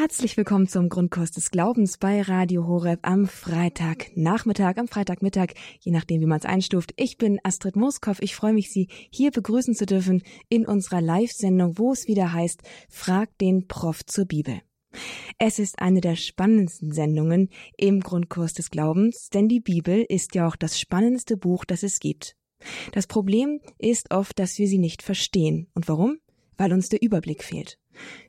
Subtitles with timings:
[0.00, 6.20] Herzlich willkommen zum Grundkurs des Glaubens bei Radio Horeb am Freitagnachmittag, am Freitagmittag, je nachdem,
[6.20, 6.94] wie man es einstuft.
[6.94, 8.16] Ich bin Astrid Moskow.
[8.20, 12.62] Ich freue mich, Sie hier begrüßen zu dürfen in unserer Live-Sendung, wo es wieder heißt,
[12.88, 14.60] Frag den Prof zur Bibel.
[15.36, 20.46] Es ist eine der spannendsten Sendungen im Grundkurs des Glaubens, denn die Bibel ist ja
[20.46, 22.36] auch das spannendste Buch, das es gibt.
[22.92, 25.66] Das Problem ist oft, dass wir sie nicht verstehen.
[25.74, 26.18] Und warum?
[26.56, 27.80] Weil uns der Überblick fehlt.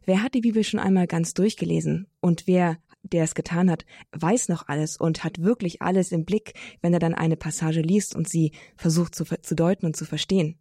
[0.05, 2.07] Wer hat die Bibel schon einmal ganz durchgelesen?
[2.21, 6.53] Und wer, der es getan hat, weiß noch alles und hat wirklich alles im Blick,
[6.81, 10.59] wenn er dann eine Passage liest und sie versucht zu, zu deuten und zu verstehen.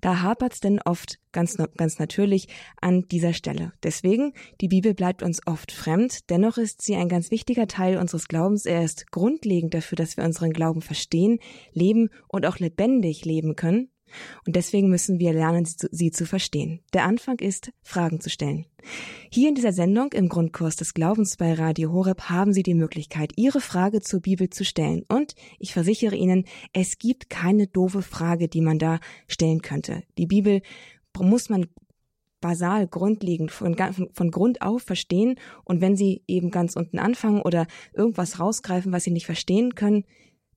[0.00, 2.48] Da hapert's denn oft ganz, ganz natürlich
[2.80, 3.72] an dieser Stelle.
[3.82, 8.28] Deswegen, die Bibel bleibt uns oft fremd, dennoch ist sie ein ganz wichtiger Teil unseres
[8.28, 8.66] Glaubens.
[8.66, 11.38] Er ist grundlegend dafür, dass wir unseren Glauben verstehen,
[11.72, 13.91] leben und auch lebendig leben können.
[14.46, 16.80] Und deswegen müssen wir lernen, sie zu, sie zu, verstehen.
[16.92, 18.66] Der Anfang ist, Fragen zu stellen.
[19.30, 23.32] Hier in dieser Sendung im Grundkurs des Glaubens bei Radio Horeb haben Sie die Möglichkeit,
[23.36, 25.04] Ihre Frage zur Bibel zu stellen.
[25.08, 30.02] Und ich versichere Ihnen, es gibt keine doofe Frage, die man da stellen könnte.
[30.18, 30.62] Die Bibel
[31.18, 31.66] muss man
[32.42, 33.74] basal, grundlegend, von,
[34.12, 35.36] von Grund auf verstehen.
[35.64, 40.04] Und wenn Sie eben ganz unten anfangen oder irgendwas rausgreifen, was Sie nicht verstehen können,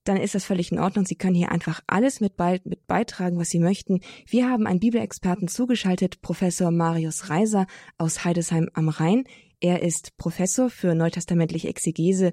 [0.05, 1.05] dann ist das völlig in Ordnung.
[1.05, 3.99] Sie können hier einfach alles mit, bei, mit beitragen, was Sie möchten.
[4.27, 9.25] Wir haben einen Bibelexperten zugeschaltet, Professor Marius Reiser aus Heidesheim am Rhein.
[9.59, 12.31] Er ist Professor für neutestamentliche Exegese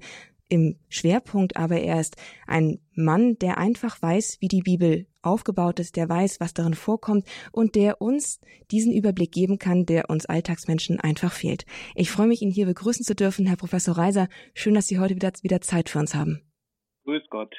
[0.49, 5.97] im Schwerpunkt, aber er ist ein Mann, der einfach weiß, wie die Bibel aufgebaut ist,
[5.97, 8.39] der weiß, was darin vorkommt und der uns
[8.71, 11.65] diesen Überblick geben kann, der uns Alltagsmenschen einfach fehlt.
[11.95, 14.29] Ich freue mich, ihn hier begrüßen zu dürfen, Herr Professor Reiser.
[14.53, 16.43] Schön, dass Sie heute wieder, wieder Zeit für uns haben.
[17.05, 17.55] Grüß Gott.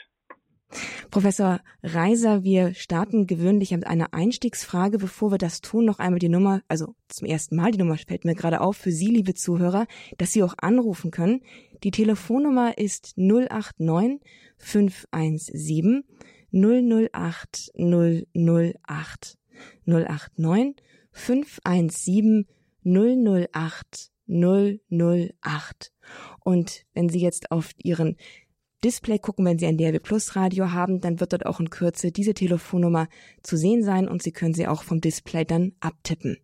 [1.11, 4.97] Professor Reiser, wir starten gewöhnlich mit einer Einstiegsfrage.
[4.97, 8.25] Bevor wir das tun, noch einmal die Nummer, also zum ersten Mal, die Nummer fällt
[8.25, 9.85] mir gerade auf für Sie, liebe Zuhörer,
[10.17, 11.41] dass Sie auch anrufen können.
[11.83, 14.21] Die Telefonnummer ist 089
[14.57, 16.03] 517
[16.51, 19.37] 008 008
[19.85, 20.75] 089
[21.11, 22.47] 517
[22.83, 25.91] 008 008.
[26.39, 28.17] Und wenn Sie jetzt auf Ihren
[28.83, 32.11] Display gucken, wenn Sie ein DRB Plus Radio haben, dann wird dort auch in Kürze
[32.11, 33.07] diese Telefonnummer
[33.41, 36.37] zu sehen sein und Sie können sie auch vom Display dann abtippen.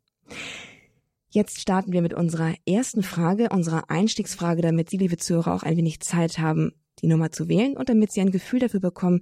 [1.32, 5.78] Jetzt starten wir mit unserer ersten Frage, unserer Einstiegsfrage, damit Sie, liebe Zuhörer, auch ein
[5.78, 9.22] wenig Zeit haben, die Nummer zu wählen und damit Sie ein Gefühl dafür bekommen,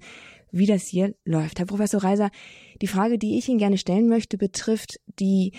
[0.52, 1.60] wie das hier läuft.
[1.60, 2.30] Herr Professor Reiser,
[2.82, 5.52] die Frage, die ich Ihnen gerne stellen möchte, betrifft die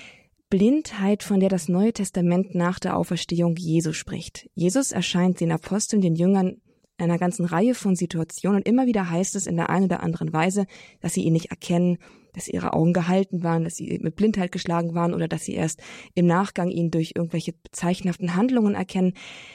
[0.48, 4.48] Blindheit, von der das Neue Testament nach der Auferstehung Jesu spricht.
[4.54, 6.62] Jesus erscheint den Aposteln, den Jüngern
[6.98, 8.58] einer ganzen Reihe von Situationen.
[8.58, 10.66] Und immer wieder heißt es in der einen oder anderen Weise,
[11.00, 11.98] dass sie ihn nicht erkennen,
[12.34, 15.80] dass ihre Augen gehalten waren, dass sie mit Blindheit geschlagen waren oder dass sie erst
[16.14, 19.14] im Nachgang ihn durch irgendwelche zeichenhaften Handlungen erkennen.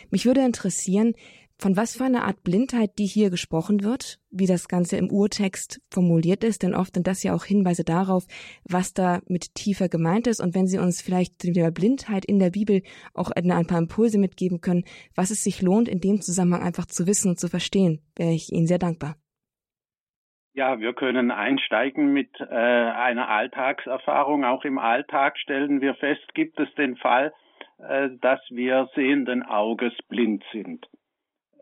[0.09, 1.13] Mich würde interessieren,
[1.59, 5.81] von was für einer Art Blindheit die hier gesprochen wird, wie das Ganze im Urtext
[5.91, 8.25] formuliert ist, denn oft sind das ja auch Hinweise darauf,
[8.69, 10.41] was da mit tiefer gemeint ist.
[10.41, 12.81] Und wenn Sie uns vielleicht zu der Blindheit in der Bibel
[13.13, 14.83] auch ein paar Impulse mitgeben können,
[15.15, 18.51] was es sich lohnt, in dem Zusammenhang einfach zu wissen und zu verstehen, wäre ich
[18.51, 19.15] Ihnen sehr dankbar.
[20.55, 24.45] Ja, wir können einsteigen mit äh, einer Alltagserfahrung.
[24.45, 27.33] Auch im Alltag stellen wir fest, gibt es den Fall,
[27.79, 30.85] äh, dass wir sehenden Auges blind sind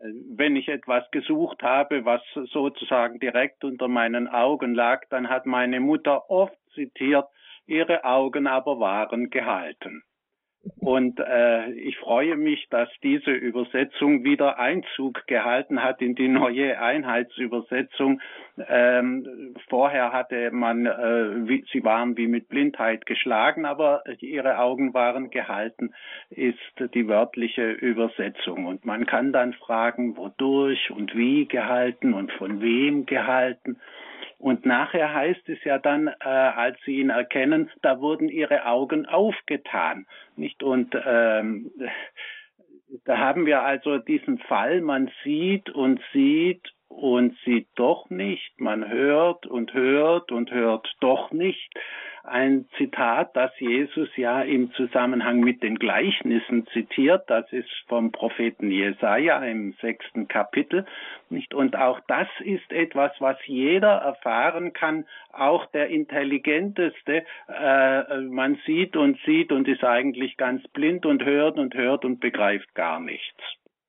[0.02, 5.80] wenn ich etwas gesucht habe, was sozusagen direkt unter meinen Augen lag, dann hat meine
[5.80, 7.26] Mutter oft zitiert,
[7.66, 10.02] ihre Augen aber waren gehalten.
[10.78, 16.80] Und äh, ich freue mich, dass diese Übersetzung wieder Einzug gehalten hat in die neue
[16.80, 18.20] Einheitsübersetzung.
[18.68, 24.94] Ähm, vorher hatte man, äh, wie, sie waren wie mit Blindheit geschlagen, aber ihre Augen
[24.94, 25.94] waren gehalten,
[26.30, 26.58] ist
[26.94, 28.66] die wörtliche Übersetzung.
[28.66, 33.78] Und man kann dann fragen, wodurch und wie gehalten und von wem gehalten.
[34.42, 39.06] Und nachher heißt es ja dann, äh, als sie ihn erkennen, da wurden ihre Augen
[39.06, 40.04] aufgetan,
[40.34, 40.64] nicht?
[40.64, 41.70] Und ähm,
[43.04, 48.88] da haben wir also diesen Fall, man sieht und sieht und sieht doch nicht, man
[48.88, 51.70] hört und hört und hört doch nicht
[52.24, 57.24] ein Zitat, das Jesus ja im Zusammenhang mit den Gleichnissen zitiert.
[57.28, 60.86] Das ist vom Propheten Jesaja im sechsten Kapitel.
[61.30, 61.52] Nicht?
[61.52, 67.24] Und auch das ist etwas, was jeder erfahren kann, auch der Intelligenteste.
[67.48, 72.20] Äh, man sieht und sieht und ist eigentlich ganz blind und hört und hört und
[72.20, 73.42] begreift gar nichts.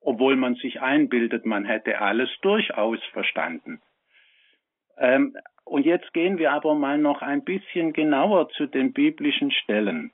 [0.04, 3.80] Obwohl man sich einbildet, man hätte alles durchaus verstanden.
[4.98, 10.12] Ähm, und jetzt gehen wir aber mal noch ein bisschen genauer zu den biblischen Stellen.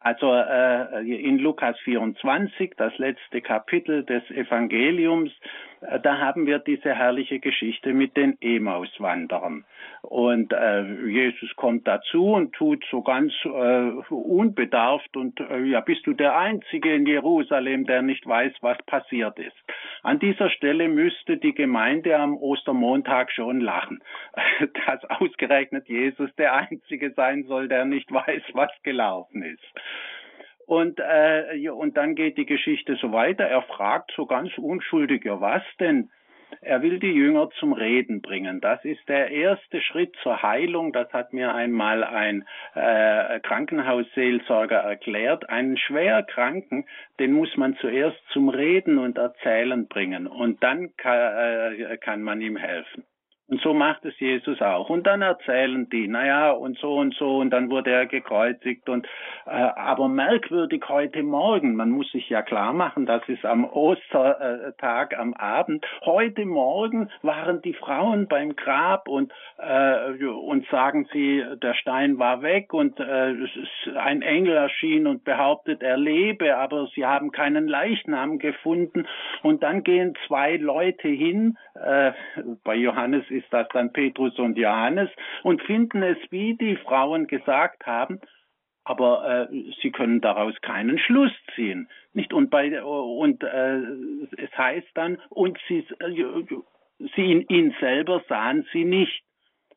[0.00, 5.32] Also äh, in Lukas 24, das letzte Kapitel des Evangeliums,
[5.80, 9.64] äh, da haben wir diese herrliche Geschichte mit den Emauswanderern.
[10.02, 16.06] Und äh, Jesus kommt dazu und tut so ganz äh, unbedarft und äh, ja, bist
[16.06, 19.56] du der Einzige in Jerusalem, der nicht weiß, was passiert ist.
[20.02, 24.00] An dieser Stelle müsste die Gemeinde am Ostermontag schon lachen,
[24.86, 29.64] dass ausgerechnet Jesus der Einzige sein soll, der nicht weiß, was gelaufen ist.
[30.66, 33.44] Und, äh, und dann geht die Geschichte so weiter.
[33.44, 36.10] Er fragt so ganz unschuldig, ja was denn?
[36.60, 38.60] Er will die Jünger zum Reden bringen.
[38.60, 40.92] Das ist der erste Schritt zur Heilung.
[40.92, 42.44] Das hat mir einmal ein
[42.74, 45.48] äh, Krankenhausseelsorger erklärt.
[45.48, 46.86] Einen schwer Kranken,
[47.18, 50.26] den muss man zuerst zum Reden und Erzählen bringen.
[50.26, 53.04] Und dann kann, äh, kann man ihm helfen.
[53.50, 54.90] Und so macht es Jesus auch.
[54.90, 58.90] Und dann erzählen die, naja, und so und so, und dann wurde er gekreuzigt.
[58.90, 59.06] Und
[59.46, 65.18] äh, aber merkwürdig heute Morgen, man muss sich ja klar machen, das ist am Ostertag
[65.18, 65.86] am Abend.
[66.04, 72.42] Heute Morgen waren die Frauen beim Grab und äh, und sagen sie, der Stein war
[72.42, 73.34] weg und äh,
[73.96, 79.06] ein Engel erschien und behauptet, er lebe, aber sie haben keinen Leichnam gefunden.
[79.42, 82.12] Und dann gehen zwei Leute hin, äh,
[82.62, 85.10] bei Johannes ist das dann Petrus und Johannes,
[85.42, 88.20] und finden es, wie die Frauen gesagt haben,
[88.84, 92.32] aber äh, sie können daraus keinen Schluss ziehen, nicht?
[92.32, 93.80] Und bei und äh,
[94.38, 96.44] es heißt dann und sie, äh,
[97.14, 99.22] sie ihn, ihn selber sahen sie nicht.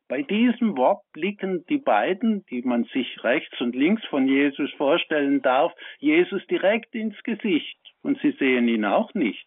[0.08, 5.42] Bei diesem Wort blicken die beiden, die man sich rechts und links von Jesus vorstellen
[5.42, 9.46] darf, Jesus direkt ins Gesicht und sie sehen ihn auch nicht.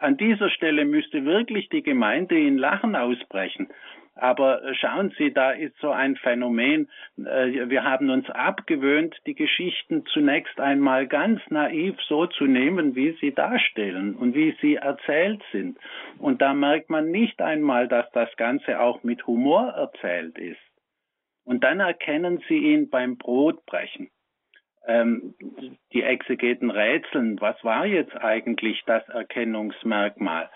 [0.00, 3.68] An dieser Stelle müsste wirklich die Gemeinde in Lachen ausbrechen.
[4.14, 6.88] Aber äh, schauen Sie, da ist so ein Phänomen.
[7.18, 13.12] Äh, wir haben uns abgewöhnt, die Geschichten zunächst einmal ganz naiv so zu nehmen, wie
[13.20, 15.78] sie darstellen und wie sie erzählt sind.
[16.18, 20.60] Und da merkt man nicht einmal, dass das Ganze auch mit Humor erzählt ist.
[21.44, 24.10] Und dann erkennen Sie ihn beim Brotbrechen
[24.86, 25.34] ähm,
[25.92, 30.48] die Exegeten rätseln, was war jetzt eigentlich das Erkennungsmerkmal?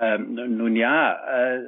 [0.00, 1.60] Ähm, nun ja, äh,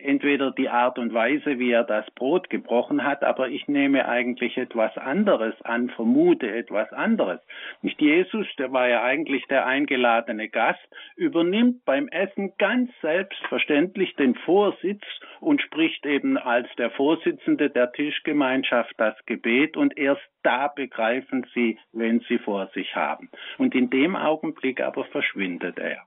[0.00, 4.58] entweder die Art und Weise, wie er das Brot gebrochen hat, aber ich nehme eigentlich
[4.58, 7.40] etwas anderes an, vermute etwas anderes.
[7.80, 14.34] Nicht Jesus, der war ja eigentlich der eingeladene Gast, übernimmt beim Essen ganz selbstverständlich den
[14.34, 15.04] Vorsitz
[15.40, 21.78] und spricht eben als der Vorsitzende der Tischgemeinschaft das Gebet und erst da begreifen sie,
[21.92, 23.30] wenn sie vor sich haben.
[23.56, 26.02] Und in dem Augenblick aber verschwindet er.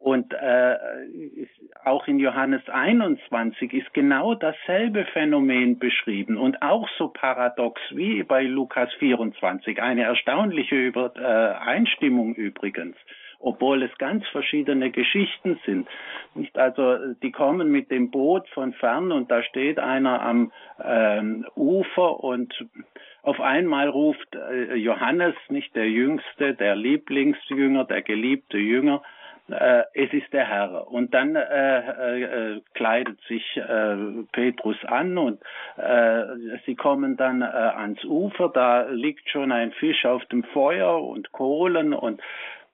[0.00, 0.76] Und äh,
[1.84, 8.42] auch in Johannes 21 ist genau dasselbe Phänomen beschrieben und auch so paradox wie bei
[8.44, 9.80] Lukas 24.
[9.82, 12.96] Eine erstaunliche Übereinstimmung äh, übrigens
[13.42, 15.88] obwohl es ganz verschiedene Geschichten sind.
[16.34, 20.52] Nicht also, die kommen mit dem Boot von fern und da steht einer am
[20.84, 22.54] ähm, Ufer und
[23.22, 29.02] auf einmal ruft äh, Johannes, nicht der Jüngste, der Lieblingsjünger, der geliebte Jünger,
[29.52, 30.88] äh, es ist der Herr.
[30.88, 33.96] Und dann äh, äh, kleidet sich äh,
[34.32, 35.42] Petrus an und
[35.76, 36.24] äh,
[36.66, 41.32] sie kommen dann äh, ans Ufer, da liegt schon ein Fisch auf dem Feuer und
[41.32, 42.20] Kohlen und,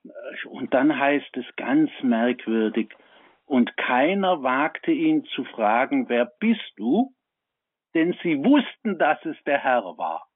[0.04, 2.94] äh, und dann heißt es ganz merkwürdig,
[3.46, 7.14] und keiner wagte ihn zu fragen, wer bist du?
[7.94, 10.26] Denn sie wussten, dass es der Herr war.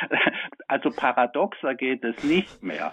[0.68, 2.92] Also paradoxer geht es nicht mehr.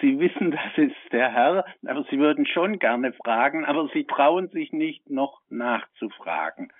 [0.00, 4.48] Sie wissen, das ist der Herr, aber Sie würden schon gerne fragen, aber Sie trauen
[4.48, 6.72] sich nicht noch nachzufragen.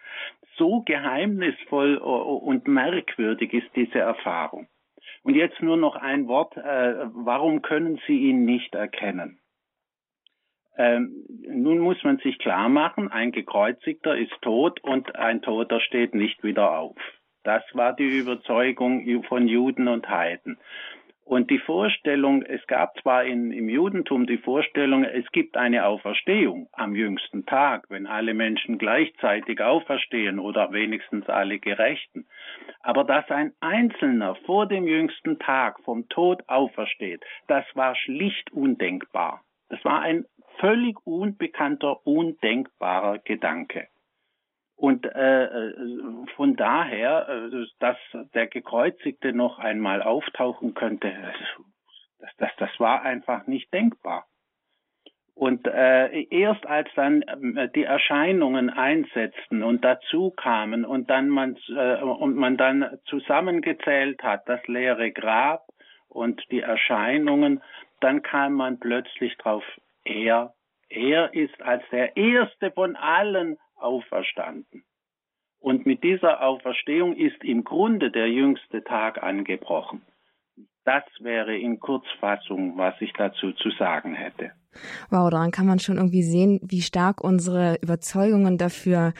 [0.56, 4.68] So geheimnisvoll und merkwürdig ist diese Erfahrung.
[5.22, 9.38] Und jetzt nur noch ein Wort, äh, warum können Sie ihn nicht erkennen?
[10.76, 16.14] Ähm, nun muss man sich klar machen, ein Gekreuzigter ist tot und ein Toter steht
[16.14, 16.96] nicht wieder auf.
[17.42, 20.58] Das war die Überzeugung von Juden und Heiden.
[21.24, 26.68] Und die Vorstellung, es gab zwar in, im Judentum die Vorstellung, es gibt eine Auferstehung
[26.72, 32.26] am jüngsten Tag, wenn alle Menschen gleichzeitig auferstehen oder wenigstens alle Gerechten.
[32.80, 39.42] Aber dass ein Einzelner vor dem jüngsten Tag vom Tod aufersteht, das war schlicht undenkbar.
[39.68, 40.24] Das war ein
[40.58, 43.86] völlig unbekannter, undenkbarer Gedanke.
[44.80, 45.74] Und äh, äh,
[46.36, 47.98] von daher, äh, dass
[48.32, 51.12] der Gekreuzigte noch einmal auftauchen könnte,
[52.18, 54.24] das, das, das war einfach nicht denkbar.
[55.34, 61.58] Und äh, erst als dann äh, die Erscheinungen einsetzten und dazu kamen und dann man
[61.68, 65.66] äh, und man dann zusammengezählt hat, das leere Grab
[66.08, 67.62] und die Erscheinungen,
[68.00, 69.64] dann kam man plötzlich drauf,
[70.04, 70.54] er,
[70.88, 74.84] er ist als der erste von allen auferstanden.
[75.58, 80.02] Und mit dieser Auferstehung ist im Grunde der jüngste Tag angebrochen.
[80.84, 84.52] Das wäre in Kurzfassung, was ich dazu zu sagen hätte.
[85.10, 89.12] Wow, daran kann man schon irgendwie sehen, wie stark unsere Überzeugungen dafür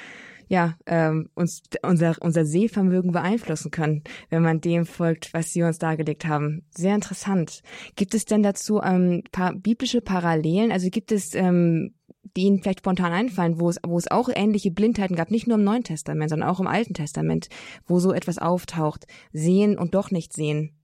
[0.51, 5.79] ja, ähm, uns unser, unser Sehvermögen beeinflussen können, wenn man dem folgt, was Sie uns
[5.79, 6.67] dargelegt haben.
[6.71, 7.63] Sehr interessant.
[7.95, 10.73] Gibt es denn dazu ähm, paar biblische Parallelen?
[10.73, 11.95] Also gibt es ähm,
[12.37, 15.59] die Ihnen vielleicht spontan einfallen, wo es, wo es auch ähnliche Blindheiten gab, nicht nur
[15.59, 17.49] im Neuen Testament, sondern auch im Alten Testament,
[17.87, 20.80] wo so etwas auftaucht, sehen und doch nicht sehen?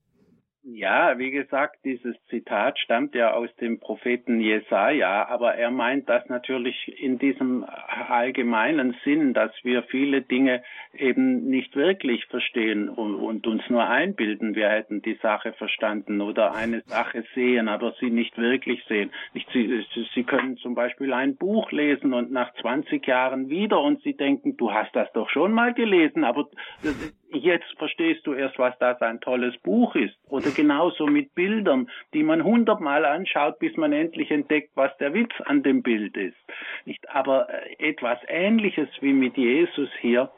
[0.68, 6.28] Ja, wie gesagt, dieses Zitat stammt ja aus dem Propheten Jesaja, aber er meint das
[6.28, 7.64] natürlich in diesem
[8.08, 14.56] allgemeinen Sinn, dass wir viele Dinge eben nicht wirklich verstehen und, und, uns nur einbilden,
[14.56, 19.12] wir hätten die Sache verstanden oder eine Sache sehen, aber sie nicht wirklich sehen.
[19.34, 24.02] Nicht, sie, sie können zum Beispiel ein Buch lesen und nach 20 Jahren wieder und
[24.02, 26.48] sie denken, du hast das doch schon mal gelesen, aber
[27.32, 30.14] jetzt verstehst du erst, was das ein tolles Buch ist.
[30.28, 35.32] Oder genauso mit Bildern, die man hundertmal anschaut, bis man endlich entdeckt, was der Witz
[35.44, 36.36] an dem Bild ist.
[36.84, 40.30] Nicht, aber äh, etwas Ähnliches wie mit Jesus hier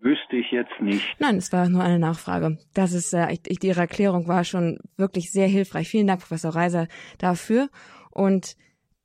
[0.00, 1.16] wüsste ich jetzt nicht.
[1.18, 2.58] Nein, es war nur eine Nachfrage.
[2.74, 5.88] Das ist, äh, ich, Ihre Erklärung war schon wirklich sehr hilfreich.
[5.88, 7.68] Vielen Dank, Professor Reiser, dafür.
[8.10, 8.56] Und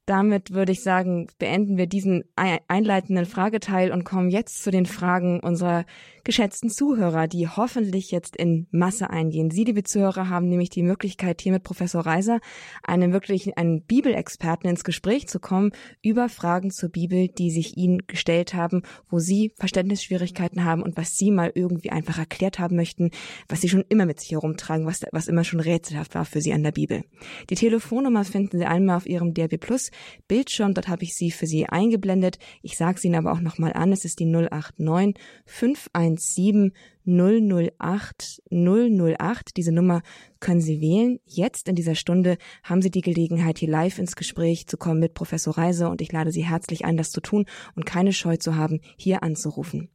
[0.06, 5.40] damit würde ich sagen, beenden wir diesen einleitenden Frageteil und kommen jetzt zu den Fragen
[5.40, 5.86] unserer
[6.26, 9.52] geschätzten Zuhörer, die hoffentlich jetzt in Masse eingehen.
[9.52, 12.40] Sie, liebe Zuhörer, haben nämlich die Möglichkeit, hier mit Professor Reiser,
[12.84, 18.06] einen wirklich einen Bibelexperten ins Gespräch zu kommen über Fragen zur Bibel, die sich Ihnen
[18.08, 23.12] gestellt haben, wo Sie Verständnisschwierigkeiten haben und was Sie mal irgendwie einfach erklärt haben möchten,
[23.48, 26.54] was Sie schon immer mit sich herumtragen, was, was immer schon rätselhaft war für Sie
[26.54, 27.04] an der Bibel.
[27.50, 29.92] Die Telefonnummer finden Sie einmal auf Ihrem DRB Plus
[30.28, 30.74] Bildschirm.
[30.74, 32.38] Dort habe ich sie für Sie eingeblendet.
[32.62, 33.92] Ich sage sie Ihnen aber auch nochmal an.
[33.92, 36.74] Es ist die 089 517
[37.06, 39.58] 008 008.
[39.58, 40.02] Diese Nummer
[40.40, 41.20] können Sie wählen.
[41.26, 45.14] Jetzt in dieser Stunde haben Sie die Gelegenheit, hier live ins Gespräch zu kommen mit
[45.14, 47.46] Professor Reise und ich lade Sie herzlich ein, das zu tun
[47.76, 49.90] und keine Scheu zu haben, hier anzurufen.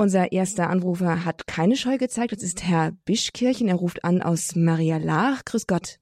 [0.00, 2.32] Unser erster Anrufer hat keine Scheu gezeigt.
[2.32, 3.68] Das ist Herr Bischkirchen.
[3.68, 5.44] Er ruft an aus Maria Lach.
[5.44, 5.98] Grüß Gott.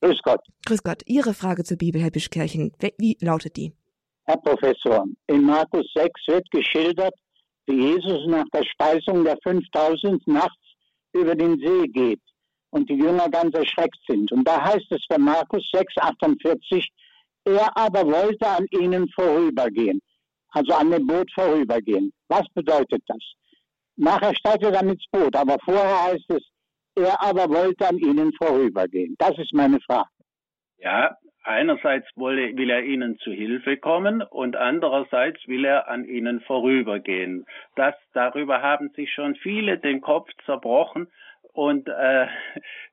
[0.00, 0.40] Grüß Gott.
[0.66, 1.02] Grüß Gott.
[1.06, 3.72] Ihre Frage zur Bibel, Herr Bischkirchen, wie lautet die?
[4.24, 7.14] Herr Professor, in Markus 6 wird geschildert,
[7.66, 10.54] wie Jesus nach der Speisung der 5000 nachts
[11.12, 12.20] über den See geht
[12.70, 14.30] und die Jünger ganz erschreckt sind.
[14.32, 16.88] Und da heißt es bei Markus 6, 48,
[17.44, 20.00] er aber wollte an ihnen vorübergehen,
[20.50, 22.12] also an dem Boot vorübergehen.
[22.28, 23.22] Was bedeutet das?
[23.96, 26.42] Nachher steigt er dann ins Boot, aber vorher heißt es,
[26.98, 29.14] er aber wollte an ihnen vorübergehen.
[29.18, 30.08] Das ist meine Frage.
[30.78, 37.46] Ja, einerseits will, er ihnen zu Hilfe kommen und andererseits will er an ihnen vorübergehen.
[37.74, 41.08] Das, darüber haben sich schon viele den Kopf zerbrochen.
[41.52, 42.26] Und äh,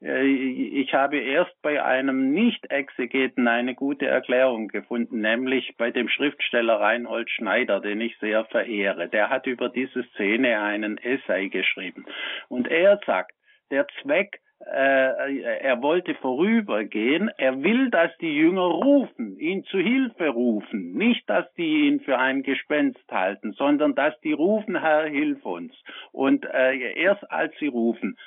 [0.01, 6.79] äh ich habe erst bei einem Nicht-Exegeten eine gute Erklärung gefunden, nämlich bei dem Schriftsteller
[6.79, 9.07] Reinhold Schneider, den ich sehr verehre.
[9.07, 12.05] Der hat über diese Szene einen Essay geschrieben.
[12.47, 13.35] Und er sagt,
[13.71, 20.29] der Zweck, äh, er wollte vorübergehen, er will, dass die Jünger rufen, ihn zu Hilfe
[20.29, 25.45] rufen, nicht, dass die ihn für ein Gespenst halten, sondern dass die rufen, Herr, hilf
[25.45, 25.73] uns.
[26.11, 28.17] Und äh, erst als sie rufen,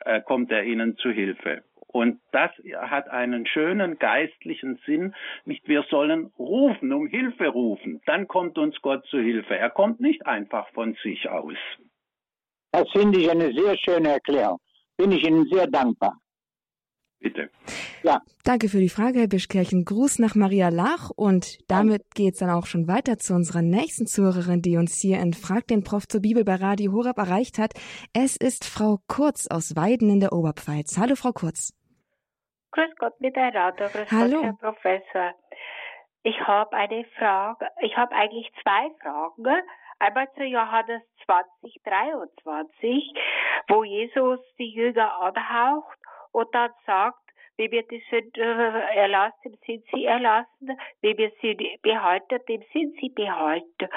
[0.00, 1.62] äh, kommt er ihnen zu Hilfe.
[1.88, 5.14] Und das hat einen schönen geistlichen Sinn.
[5.44, 8.00] Nicht wir sollen rufen, um Hilfe rufen.
[8.06, 9.58] Dann kommt uns Gott zu Hilfe.
[9.58, 11.58] Er kommt nicht einfach von sich aus.
[12.70, 14.58] Das finde ich eine sehr schöne Erklärung
[14.96, 16.18] bin ich Ihnen sehr dankbar.
[17.22, 17.50] Bitte.
[18.02, 18.20] Ja.
[18.44, 19.84] Danke für die Frage, Herr Bischkirchen.
[19.84, 24.06] Gruß nach Maria Lach und damit geht es dann auch schon weiter zu unserer nächsten
[24.06, 27.74] Zuhörerin, die uns hier in Frag den Prof zur Bibel bei Radio Horab erreicht hat.
[28.12, 30.98] Es ist Frau Kurz aus Weiden in der Oberpfalz.
[30.98, 31.72] Hallo, Frau Kurz.
[32.72, 33.88] Grüß Gott miteinander.
[33.88, 34.40] Grüß Hallo.
[34.40, 35.34] Gott, Herr Professor.
[36.24, 37.66] Ich habe eine Frage.
[37.82, 39.62] Ich habe eigentlich zwei Fragen.
[40.02, 43.14] Einmal zu Johannes 20, 23,
[43.68, 45.96] wo Jesus die Jünger anhaucht
[46.32, 47.22] und dann sagt,
[47.56, 53.10] wie wir die Sünde erlassen, sind sie erlassen, wie wir sie behalten, dem sind sie
[53.10, 53.88] behalten.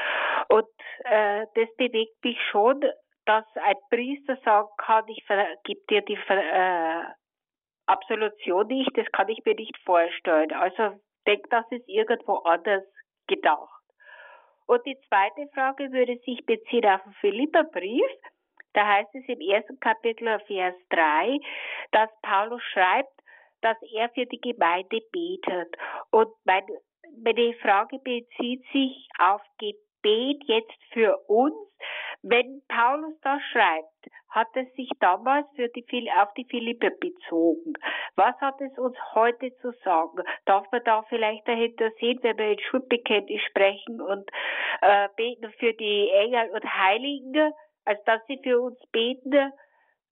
[0.49, 0.67] Und
[1.05, 2.81] äh, das bewegt mich schon,
[3.25, 7.03] dass ein Priester sagen kann, ich vergib dir die, äh,
[7.87, 10.51] Absolution nicht, das kann ich mir nicht vorstellen.
[10.53, 12.83] Also denke, das ist irgendwo anders
[13.25, 13.74] gedacht.
[14.67, 18.05] Und die zweite Frage würde sich beziehen auf den Philipperbrief.
[18.73, 21.39] Da heißt es im ersten Kapitel, Vers 3,
[21.91, 23.13] dass Paulus schreibt,
[23.61, 25.75] dass er für die Gemeinde betet.
[26.11, 26.79] Und meine,
[27.23, 31.55] meine Frage bezieht sich auf Gebet jetzt für uns.
[32.27, 37.73] Wenn Paulus das schreibt, hat es sich damals für die, auf die Philippe bezogen.
[38.15, 40.23] Was hat es uns heute zu sagen?
[40.45, 44.27] Darf man da vielleicht dahinter sehen, wenn wir in Schuldbekenntnis sprechen und
[44.81, 47.53] äh, beten für die Engel und Heiligen,
[47.85, 49.35] als dass sie für uns beten?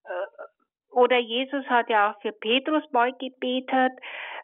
[0.06, 3.94] Äh, oder Jesus hat ja auch für Petrus mal gebetet.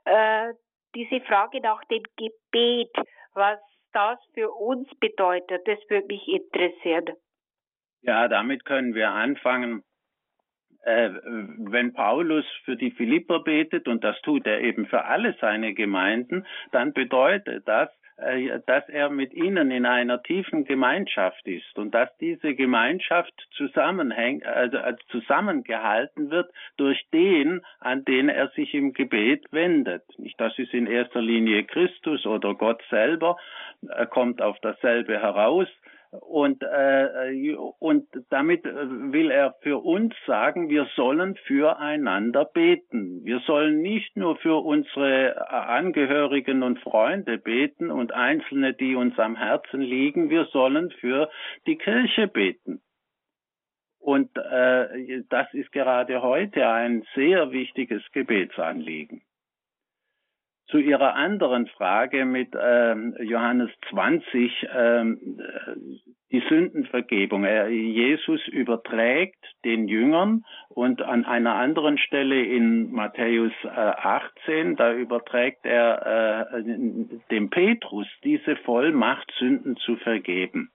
[0.05, 0.53] Äh,
[0.95, 2.91] diese Frage nach dem Gebet,
[3.33, 3.59] was
[3.93, 7.15] das für uns bedeutet, das würde mich interessieren.
[8.01, 9.83] Ja, damit können wir anfangen.
[10.83, 15.73] Äh, wenn Paulus für die Philipper betet, und das tut er eben für alle seine
[15.73, 17.89] Gemeinden, dann bedeutet das,
[18.21, 24.45] äh, dass er mit ihnen in einer tiefen Gemeinschaft ist und dass diese Gemeinschaft zusammenhängt,
[24.45, 30.03] also äh, zusammengehalten wird durch den, an den er sich im Gebet wendet.
[30.17, 33.37] Nicht, das ist in erster Linie Christus oder Gott selber,
[33.87, 35.67] er kommt auf dasselbe heraus.
[36.11, 43.23] Und, äh, und damit will er für uns sagen, wir sollen füreinander beten.
[43.23, 49.35] Wir sollen nicht nur für unsere Angehörigen und Freunde beten und Einzelne, die uns am
[49.35, 51.29] Herzen liegen, wir sollen für
[51.67, 52.81] die Kirche beten.
[53.99, 59.21] Und äh, das ist gerade heute ein sehr wichtiges Gebetsanliegen.
[60.69, 65.39] Zu Ihrer anderen Frage mit ähm, Johannes 20, ähm,
[66.31, 67.43] die Sündenvergebung.
[67.43, 74.93] Er, Jesus überträgt den Jüngern und an einer anderen Stelle in Matthäus äh, 18, da
[74.93, 76.63] überträgt er äh,
[77.31, 80.69] dem Petrus diese Vollmacht, Sünden zu vergeben.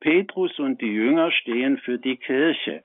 [0.00, 2.84] Petrus und die Jünger stehen für die Kirche.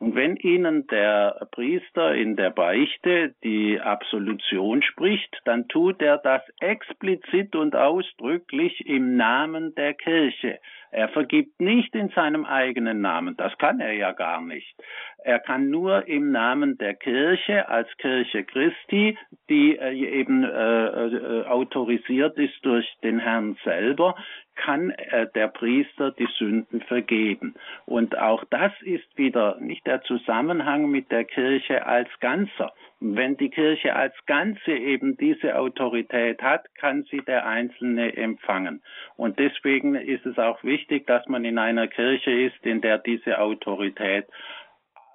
[0.00, 6.40] Und wenn Ihnen der Priester in der Beichte die Absolution spricht, dann tut er das
[6.58, 10.58] explizit und ausdrücklich im Namen der Kirche.
[10.90, 14.74] Er vergibt nicht in seinem eigenen Namen, das kann er ja gar nicht.
[15.22, 19.16] Er kann nur im Namen der Kirche als Kirche Christi,
[19.48, 24.16] die äh, eben äh, äh, autorisiert ist durch den Herrn selber,
[24.56, 27.54] kann äh, der Priester die Sünden vergeben.
[27.86, 32.72] Und auch das ist wieder nicht der Zusammenhang mit der Kirche als Ganzer.
[33.00, 38.82] Wenn die Kirche als Ganze eben diese Autorität hat, kann sie der Einzelne empfangen.
[39.16, 43.40] Und deswegen ist es auch wichtig, dass man in einer Kirche ist, in der diese
[43.40, 44.26] Autorität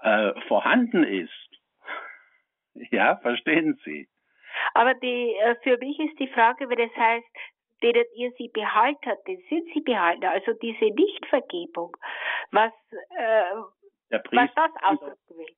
[0.02, 1.32] äh, vorhanden ist.
[2.92, 4.10] Ja, verstehen Sie?
[4.74, 7.26] Aber die, äh, für mich ist die Frage, wenn es heißt,
[7.82, 9.20] denen ihr sie behaltet,
[9.50, 11.96] sind sie behalten, also diese Nichtvergebung,
[12.52, 12.72] was,
[13.18, 13.44] äh,
[14.12, 14.70] der Priester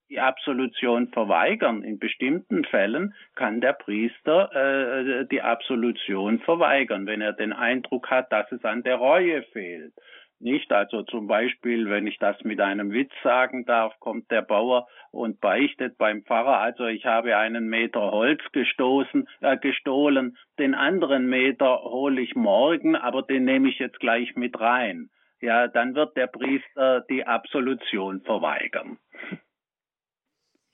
[0.10, 1.84] die Absolution verweigern.
[1.84, 8.32] In bestimmten Fällen kann der Priester äh, die Absolution verweigern, wenn er den Eindruck hat,
[8.32, 9.94] dass es an der Reue fehlt.
[10.40, 14.88] Nicht, also zum Beispiel, wenn ich das mit einem Witz sagen darf, kommt der Bauer
[15.12, 21.28] und beichtet beim Pfarrer, also ich habe einen Meter Holz gestoßen, äh, gestohlen, den anderen
[21.28, 25.10] Meter hole ich morgen, aber den nehme ich jetzt gleich mit rein.
[25.42, 28.98] Ja, dann wird der Priester die Absolution verweigern.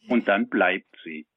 [0.07, 1.27] Und dann bleibt sie.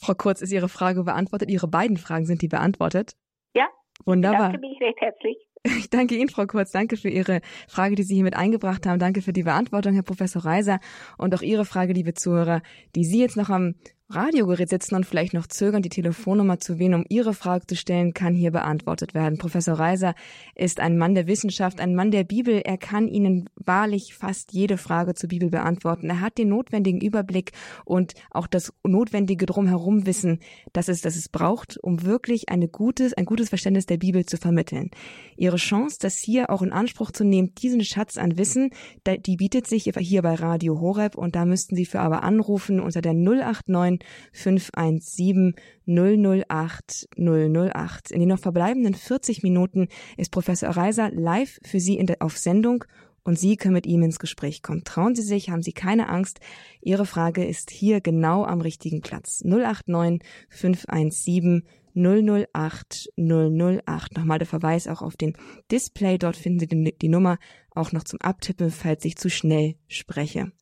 [0.00, 1.50] Frau Kurz, ist Ihre Frage beantwortet?
[1.50, 3.12] Ihre beiden Fragen sind die beantwortet?
[3.54, 3.68] Ja.
[4.04, 4.52] Wunderbar.
[4.52, 5.36] Danke mich recht herzlich.
[5.78, 6.72] Ich danke Ihnen, Frau Kurz.
[6.72, 8.98] Danke für Ihre Frage, die Sie hier mit eingebracht haben.
[8.98, 10.78] Danke für die Beantwortung, Herr Professor Reiser.
[11.16, 12.60] Und auch Ihre Frage, liebe Zuhörer,
[12.94, 13.74] die Sie jetzt noch am
[14.10, 18.12] Radiogerät sitzen und vielleicht noch zögern, die Telefonnummer zu wählen, um Ihre Frage zu stellen,
[18.12, 19.38] kann hier beantwortet werden.
[19.38, 20.14] Professor Reiser
[20.54, 22.60] ist ein Mann der Wissenschaft, ein Mann der Bibel.
[22.62, 26.10] Er kann Ihnen wahrlich fast jede Frage zur Bibel beantworten.
[26.10, 27.52] Er hat den notwendigen Überblick
[27.86, 30.40] und auch das notwendige drumherum Wissen,
[30.74, 34.36] das es, das es braucht, um wirklich eine gutes, ein gutes Verständnis der Bibel zu
[34.36, 34.90] vermitteln.
[35.38, 38.68] Ihre Chance, das hier auch in Anspruch zu nehmen, diesen Schatz an Wissen,
[39.06, 43.00] die bietet sich hier bei Radio Horeb und da müssten Sie für aber anrufen unter
[43.00, 43.93] der 089
[44.32, 45.54] 517
[45.86, 48.10] 008 008.
[48.10, 52.84] In den noch verbleibenden 40 Minuten ist Professor Reiser live für Sie der, auf Sendung
[53.24, 54.84] und Sie können mit ihm ins Gespräch kommen.
[54.84, 56.40] Trauen Sie sich, haben Sie keine Angst.
[56.80, 59.42] Ihre Frage ist hier genau am richtigen Platz.
[59.44, 64.16] 089 517 008 008.
[64.16, 65.34] Nochmal der Verweis auch auf den
[65.70, 66.18] Display.
[66.18, 67.38] Dort finden Sie die Nummer
[67.70, 70.52] auch noch zum Abtippen, falls ich zu schnell spreche.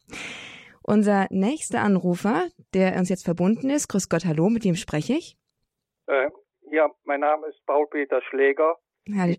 [0.85, 5.37] Unser nächster Anrufer, der uns jetzt verbunden ist, grüß Gott, hallo, mit wem spreche ich?
[6.07, 6.31] Äh,
[6.71, 8.77] ja, mein Name ist Paul-Peter Schläger.
[9.17, 9.35] Hallo.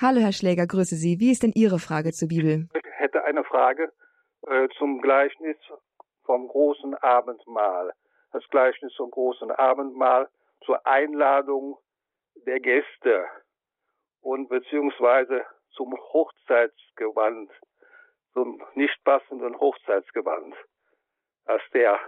[0.00, 1.18] Hallo, Herr Schläger, grüße Sie.
[1.20, 2.68] Wie ist denn Ihre Frage zur Bibel?
[2.74, 3.92] Ich hätte eine Frage
[4.46, 5.56] äh, zum Gleichnis
[6.24, 7.92] vom großen Abendmahl.
[8.32, 10.28] Das Gleichnis vom großen Abendmahl
[10.64, 11.78] zur Einladung
[12.46, 13.24] der Gäste
[14.20, 17.50] und beziehungsweise zum Hochzeitsgewand,
[18.38, 20.54] zum nicht passenden Hochzeitsgewand.
[21.46, 21.98] Dass der,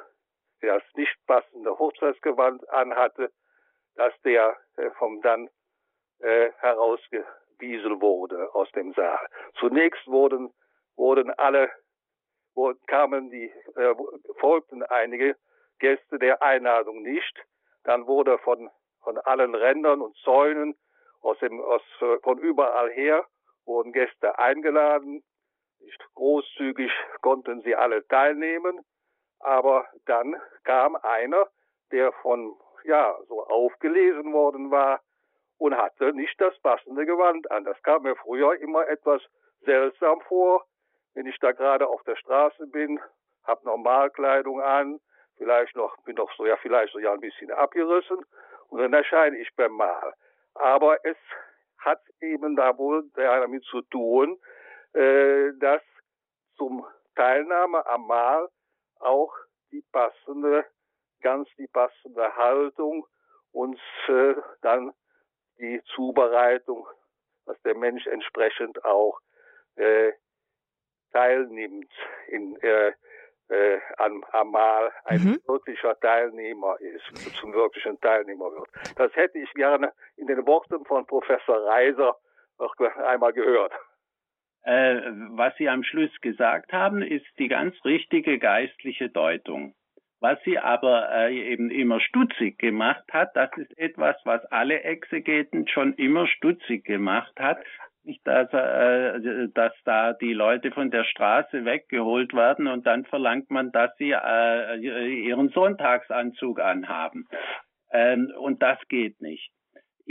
[0.63, 3.33] der das nicht passende Hochzeitsgewand anhatte,
[3.97, 5.51] dass der äh, vom dann
[6.21, 9.27] äh, herausgewiesen wurde aus dem Saal.
[9.59, 10.55] Zunächst wurden,
[10.95, 11.69] wurden alle,
[12.55, 13.95] wurden, kamen die, äh,
[14.39, 15.37] folgten einige
[15.81, 17.43] Gäste der Einladung nicht.
[17.83, 18.71] Dann wurde von,
[19.03, 20.79] von allen Rändern und Zäunen
[21.23, 21.83] aus dem, aus,
[22.23, 23.27] von überall her
[23.65, 25.25] wurden Gäste eingeladen.
[26.15, 26.91] Großzügig
[27.21, 28.81] konnten sie alle teilnehmen.
[29.41, 31.49] Aber dann kam einer,
[31.93, 35.01] der von, ja, so aufgelesen worden war,
[35.61, 37.65] und hatte nicht das passende Gewand an.
[37.65, 39.23] Das kam mir früher immer etwas
[39.61, 40.65] seltsam vor,
[41.15, 42.99] wenn ich da gerade auf der Straße bin,
[43.45, 45.01] habe Normalkleidung an,
[45.37, 48.25] vielleicht noch, bin noch so, ja, vielleicht so ja ein bisschen abgerissen
[48.69, 50.15] und dann erscheine ich beim Mahl.
[50.55, 51.17] Aber es
[51.79, 54.39] hat eben da wohl damit zu tun,
[54.95, 55.83] äh, dass
[56.57, 58.49] zum Teilnahme am Mahl
[58.99, 59.33] auch
[59.73, 60.65] die passende,
[61.23, 63.07] ganz die passende Haltung
[63.53, 64.93] uns äh, dann
[65.59, 66.87] die Zubereitung,
[67.47, 69.21] dass der Mensch entsprechend auch
[69.77, 70.13] äh,
[71.13, 71.93] teilnimmt
[72.29, 72.93] in, äh,
[73.49, 75.43] äh, am, am Mahl ein mhm.
[75.47, 78.69] wirklicher Teilnehmer ist, zum wirklichen Teilnehmer wird.
[78.97, 82.17] Das hätte ich gerne in den Worten von Professor Reiser
[82.59, 83.73] noch einmal gehört.
[84.63, 89.75] Äh, was Sie am Schluss gesagt haben, ist die ganz richtige geistliche Deutung.
[90.21, 95.67] Was sie aber äh, eben immer stutzig gemacht hat, das ist etwas, was alle Exegeten
[95.67, 97.59] schon immer stutzig gemacht hat.
[98.05, 103.51] Nicht, dass, äh, dass da die Leute von der Straße weggeholt werden und dann verlangt
[103.51, 107.27] man, dass sie äh, ihren Sonntagsanzug anhaben.
[107.91, 109.51] Ähm, und das geht nicht.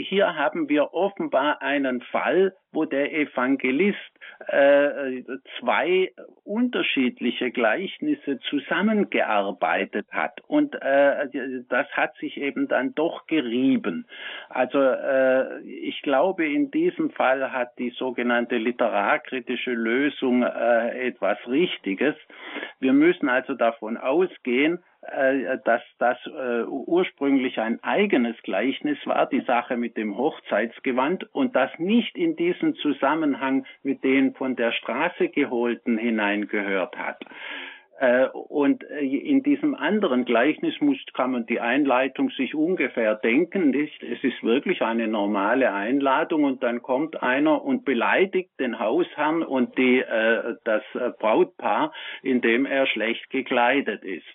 [0.00, 3.98] Hier haben wir offenbar einen Fall, wo der Evangelist
[4.46, 5.22] äh,
[5.58, 6.12] zwei
[6.44, 10.40] unterschiedliche Gleichnisse zusammengearbeitet hat.
[10.46, 11.28] Und äh,
[11.68, 14.06] das hat sich eben dann doch gerieben.
[14.48, 22.14] Also äh, ich glaube, in diesem Fall hat die sogenannte literarkritische Lösung äh, etwas Richtiges.
[22.78, 29.76] Wir müssen also davon ausgehen, dass das äh, ursprünglich ein eigenes Gleichnis war, die Sache
[29.76, 35.96] mit dem Hochzeitsgewand, und das nicht in diesen Zusammenhang mit den von der Straße geholten
[35.96, 37.24] hineingehört hat.
[38.00, 43.70] Äh, und in diesem anderen Gleichnis muss, kann man die Einleitung sich ungefähr denken.
[43.70, 44.02] Nicht?
[44.02, 49.76] Es ist wirklich eine normale Einladung und dann kommt einer und beleidigt den Hausherrn und
[49.76, 50.02] die,
[50.64, 50.82] das
[51.18, 54.26] Brautpaar, indem er schlecht gekleidet ist.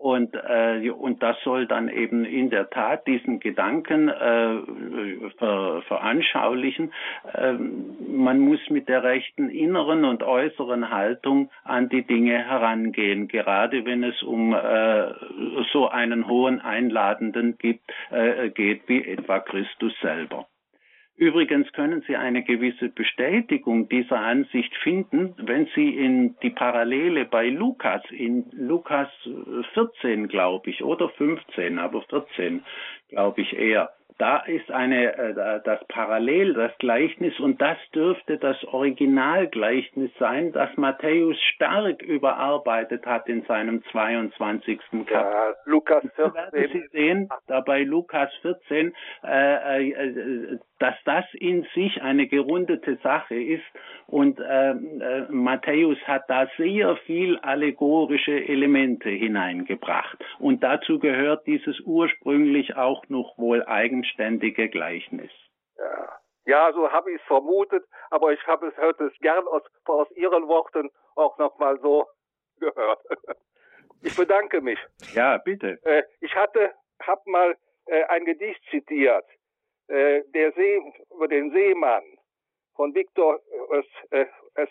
[0.00, 4.56] Und, äh, und das soll dann eben in der Tat diesen Gedanken äh,
[5.36, 6.94] ver, veranschaulichen.
[7.34, 7.52] Äh,
[8.08, 14.02] man muss mit der rechten inneren und äußeren Haltung an die Dinge herangehen, gerade wenn
[14.04, 15.12] es um äh,
[15.72, 20.46] so einen hohen Einladenden gibt, äh, geht wie etwa Christus selber.
[21.20, 27.50] Übrigens können Sie eine gewisse Bestätigung dieser Ansicht finden, wenn Sie in die Parallele bei
[27.50, 29.08] Lukas, in Lukas
[29.74, 32.64] 14, glaube ich, oder 15, aber 14,
[33.10, 38.62] glaube ich eher, da ist eine, äh, das Parallel, das Gleichnis, und das dürfte das
[38.64, 44.78] Originalgleichnis sein, das Matthäus stark überarbeitet hat in seinem 22.
[44.90, 45.14] Kapitel.
[45.14, 46.34] Ja, Lukas 14.
[46.34, 52.96] Werden Sie sehen, da bei Lukas 14, äh, äh, dass das in sich eine gerundete
[53.02, 53.64] Sache ist
[54.06, 61.78] und äh, äh, Matthäus hat da sehr viel allegorische Elemente hineingebracht und dazu gehört dieses
[61.80, 65.30] ursprünglich auch noch wohl eigenständige Gleichnis.
[65.76, 69.62] Ja, ja so habe ich es vermutet, aber ich habe es hört es gern aus,
[69.84, 72.06] aus Ihren Worten auch nochmal so
[72.58, 73.00] gehört.
[74.02, 74.78] Ich bedanke mich.
[75.14, 75.78] Ja, bitte.
[75.84, 79.24] Äh, ich hatte, habe mal äh, ein Gedicht zitiert,
[79.90, 80.80] äh, der See
[81.14, 82.04] über den Seemann
[82.74, 83.40] von Viktor.
[83.78, 84.68] Es, es,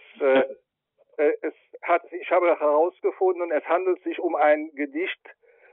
[1.42, 1.54] es
[1.84, 5.20] hat, ich habe herausgefunden, es handelt sich um ein Gedicht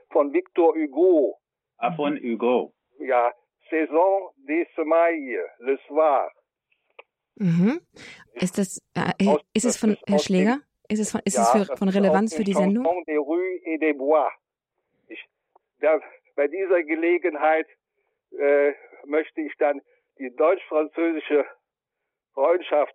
[0.09, 1.39] von Victor Hugo.
[1.77, 2.73] Ah, von Hugo.
[2.99, 3.33] Ja,
[3.69, 6.31] Saison des Semailles, le soir.
[7.35, 7.81] Mhm.
[8.33, 10.59] Ist das, äh, aus, ist es von Herr Schläger?
[10.89, 12.83] Ist es von, ist ja, es für, von Relevanz für die Sendung?
[13.05, 14.31] Des rues et des bois.
[15.07, 15.23] Ich,
[15.79, 15.99] da,
[16.35, 17.67] bei dieser Gelegenheit
[18.31, 18.73] äh,
[19.07, 19.81] möchte ich dann
[20.19, 21.45] die deutsch-französische
[22.33, 22.93] Freundschaft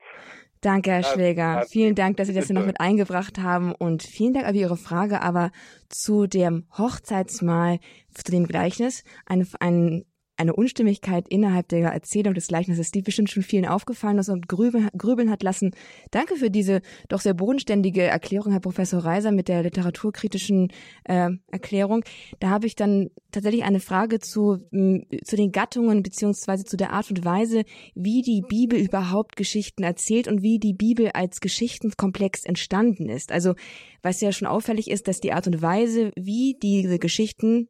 [0.62, 1.64] Danke, Herr Schläger.
[1.68, 4.76] Vielen Dank, dass Sie das hier noch mit eingebracht haben und vielen Dank für Ihre
[4.76, 5.20] Frage.
[5.20, 5.50] Aber
[5.88, 7.80] zu dem Hochzeitsmahl,
[8.14, 10.04] zu dem Gleichnis, ein, ein
[10.36, 14.88] eine Unstimmigkeit innerhalb der Erzählung des Gleichnisses, die bestimmt schon vielen aufgefallen ist und grübeln,
[14.96, 15.72] grübeln hat lassen.
[16.10, 20.72] Danke für diese doch sehr bodenständige Erklärung, Herr Professor Reiser, mit der literaturkritischen
[21.04, 22.04] äh, Erklärung.
[22.40, 27.10] Da habe ich dann tatsächlich eine Frage zu, zu den Gattungen beziehungsweise zu der Art
[27.10, 27.64] und Weise,
[27.94, 33.32] wie die Bibel überhaupt Geschichten erzählt und wie die Bibel als Geschichtenkomplex entstanden ist.
[33.32, 33.54] Also
[34.02, 37.68] was ja schon auffällig ist, dass die Art und Weise, wie diese Geschichten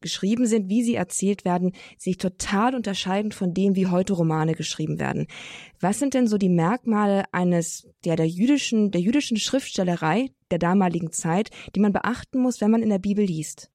[0.00, 4.98] geschrieben sind, wie sie erzählt werden, sich total unterscheiden von dem, wie heute Romane geschrieben
[4.98, 5.26] werden.
[5.80, 11.12] Was sind denn so die Merkmale eines der, der jüdischen, der jüdischen Schriftstellerei der damaligen
[11.12, 13.70] Zeit, die man beachten muss, wenn man in der Bibel liest?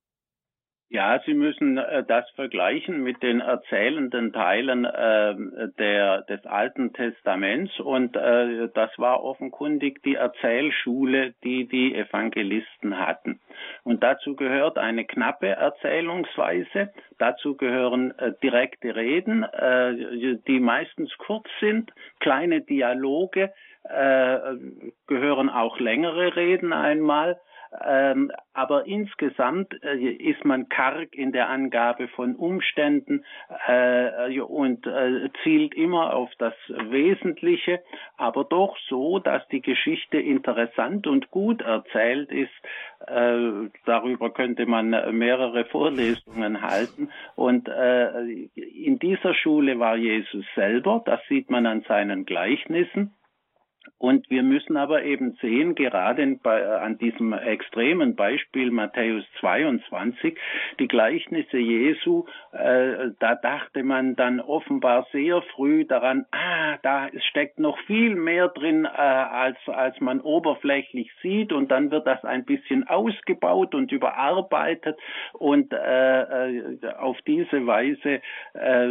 [0.90, 5.36] Ja, Sie müssen äh, das vergleichen mit den erzählenden Teilen äh,
[5.80, 7.80] der, des Alten Testaments.
[7.80, 13.40] Und äh, das war offenkundig die Erzählschule, die die Evangelisten hatten.
[13.84, 21.48] Und dazu gehört eine knappe Erzählungsweise, dazu gehören äh, direkte Reden, äh, die meistens kurz
[21.60, 23.52] sind, kleine Dialoge,
[23.86, 24.38] äh,
[25.08, 27.40] gehören auch längere Reden einmal
[27.84, 33.26] ähm, aber insgesamt äh, ist man karg in der Angabe von Umständen
[33.68, 37.82] äh, und äh, zielt immer auf das Wesentliche,
[38.18, 42.54] aber doch so, dass die Geschichte interessant und gut erzählt ist.
[43.08, 47.10] Äh, darüber könnte man mehrere Vorlesungen halten.
[47.36, 48.22] Und äh,
[48.56, 53.14] in dieser Schule war Jesus selber, das sieht man an seinen Gleichnissen.
[53.98, 60.38] Und wir müssen aber eben sehen, gerade bei, äh, an diesem extremen Beispiel Matthäus 22,
[60.80, 67.60] die Gleichnisse Jesu, äh, da dachte man dann offenbar sehr früh daran, ah, da steckt
[67.60, 71.54] noch viel mehr drin, äh, als, als man oberflächlich sieht.
[71.54, 74.98] Und dann wird das ein bisschen ausgebaut und überarbeitet.
[75.34, 78.22] Und äh, äh auf diese Weise
[78.54, 78.88] äh,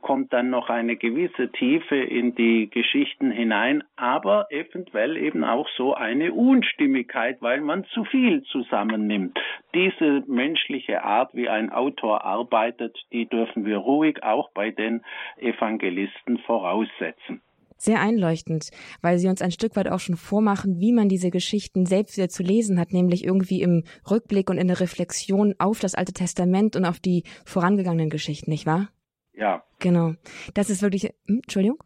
[0.00, 3.84] kommt dann noch eine gewisse Tiefe in die Geschichten hinein.
[3.96, 9.38] Aber eventuell eben auch so eine Unstimmigkeit, weil man zu viel zusammennimmt.
[9.74, 15.02] Diese menschliche Art, wie ein Autor arbeitet, die dürfen wir ruhig auch bei den
[15.38, 17.42] Evangelisten voraussetzen
[17.80, 18.70] sehr einleuchtend,
[19.00, 22.28] weil sie uns ein Stück weit auch schon vormachen, wie man diese Geschichten selbst wieder
[22.28, 26.74] zu lesen hat, nämlich irgendwie im Rückblick und in der Reflexion auf das Alte Testament
[26.76, 28.88] und auf die vorangegangenen Geschichten, nicht wahr?
[29.32, 29.62] Ja.
[29.78, 30.14] Genau.
[30.54, 31.14] Das ist wirklich.
[31.26, 31.78] Hm, Entschuldigung?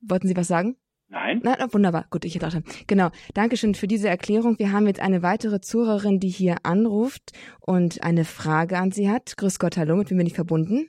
[0.00, 0.76] Wollten Sie was sagen?
[1.10, 1.40] Nein.
[1.42, 2.06] Na, wunderbar.
[2.10, 2.62] Gut, ich dachte.
[2.86, 3.10] Genau.
[3.34, 4.58] Dankeschön für diese Erklärung.
[4.60, 9.36] Wir haben jetzt eine weitere Zuhörerin, die hier anruft und eine Frage an Sie hat.
[9.36, 9.96] Grüß Gott, hallo.
[9.96, 10.88] Mit wem bin ich verbunden?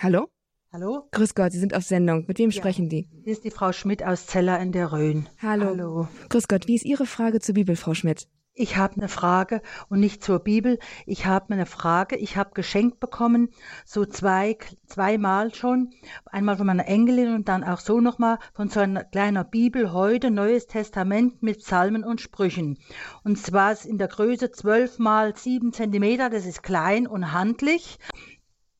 [0.00, 0.28] Hallo?
[0.72, 1.08] Hallo?
[1.10, 2.26] Grüß Gott, Sie sind auf Sendung.
[2.28, 2.56] Mit wem ja.
[2.56, 3.08] sprechen die?
[3.24, 5.28] Hier ist die Frau Schmidt aus Zeller in der Rhön.
[5.42, 5.66] Hallo.
[5.66, 6.08] Hallo.
[6.28, 8.28] Grüß Gott, wie ist Ihre Frage zur Bibel, Frau Schmidt?
[8.58, 10.78] Ich habe eine Frage und nicht zur Bibel.
[11.04, 12.16] Ich habe eine Frage.
[12.16, 13.50] Ich habe geschenkt bekommen,
[13.84, 15.90] so zwei, zweimal schon.
[16.24, 20.30] Einmal von meiner Enkelin und dann auch so nochmal von so einer kleinen Bibel heute,
[20.30, 22.78] Neues Testament mit Psalmen und Sprüchen.
[23.24, 26.30] Und zwar ist in der Größe 12 mal 7 Zentimeter.
[26.30, 27.98] Das ist klein und handlich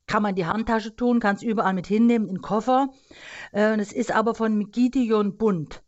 [0.06, 2.88] kann man in die Handtasche tun, kann es überall mit hinnehmen, in den Koffer.
[3.52, 5.82] Äh, es ist aber von Gideon Bund.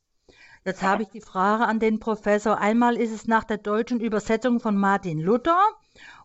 [0.65, 2.59] Jetzt habe ich die Frage an den Professor.
[2.59, 5.59] Einmal ist es nach der deutschen Übersetzung von Martin Luther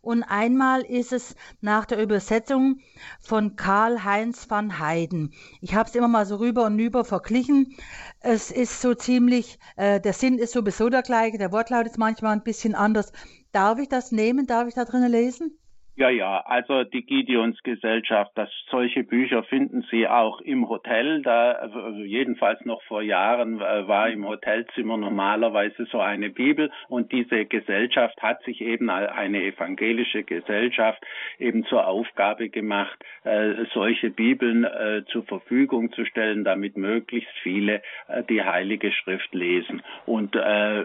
[0.02, 2.80] und einmal ist es nach der Übersetzung
[3.22, 5.34] von Karl-Heinz van Heiden.
[5.62, 7.76] Ich habe es immer mal so rüber und über verglichen.
[8.19, 12.34] Es ist so ziemlich, äh, der Sinn ist sowieso der gleiche, der Wortlaut ist manchmal
[12.34, 13.12] ein bisschen anders.
[13.52, 14.48] Darf ich das nehmen?
[14.48, 15.58] Darf ich da drinnen lesen?
[15.95, 21.21] Ja, ja, also die Gideons Gesellschaft, das, solche Bücher finden Sie auch im Hotel.
[21.21, 27.12] Da, also jedenfalls noch vor Jahren äh, war im Hotelzimmer normalerweise so eine Bibel und
[27.12, 30.99] diese Gesellschaft hat sich eben eine evangelische Gesellschaft
[31.38, 37.84] eben zur Aufgabe gemacht, äh, solche Bibeln äh, zur Verfügung zu stellen, damit möglichst viele
[38.29, 39.84] die Heilige Schrift lesen.
[40.06, 40.84] Und äh,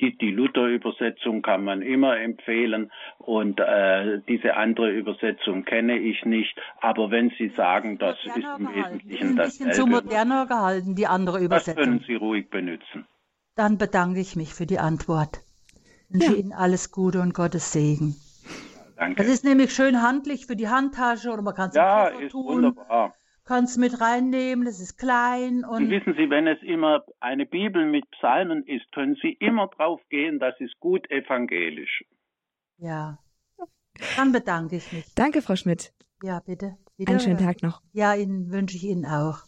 [0.00, 6.54] die, die Luther-Übersetzung kann man immer empfehlen und äh, diese andere Übersetzung kenne ich nicht.
[6.80, 11.06] Aber wenn Sie sagen, das ist im Wesentlichen das Ein bisschen zu moderner gehalten, die
[11.06, 11.76] andere Übersetzung.
[11.76, 13.06] Das können Sie ruhig benutzen.
[13.54, 15.40] Dann bedanke ich mich für die Antwort.
[16.08, 16.38] Ich wünsche ja.
[16.38, 18.16] Ihnen alles Gute und Gottes Segen.
[18.96, 19.22] Danke.
[19.22, 22.46] Das ist nämlich schön handlich für die Handtasche oder man kann es ja, ist tun.
[22.46, 23.14] Wunderbar.
[23.46, 25.64] Kannst mit reinnehmen, das ist klein.
[25.64, 29.68] Und, und wissen Sie, wenn es immer eine Bibel mit Psalmen ist, können Sie immer
[29.68, 32.04] drauf gehen, das ist gut evangelisch.
[32.78, 33.18] Ja,
[34.16, 35.14] dann bedanke ich mich.
[35.14, 35.92] Danke, Frau Schmidt.
[36.22, 36.76] Ja, bitte.
[37.06, 37.82] Einen schönen Tag noch.
[37.92, 39.38] Ja, Ihnen wünsche ich Ihnen auch.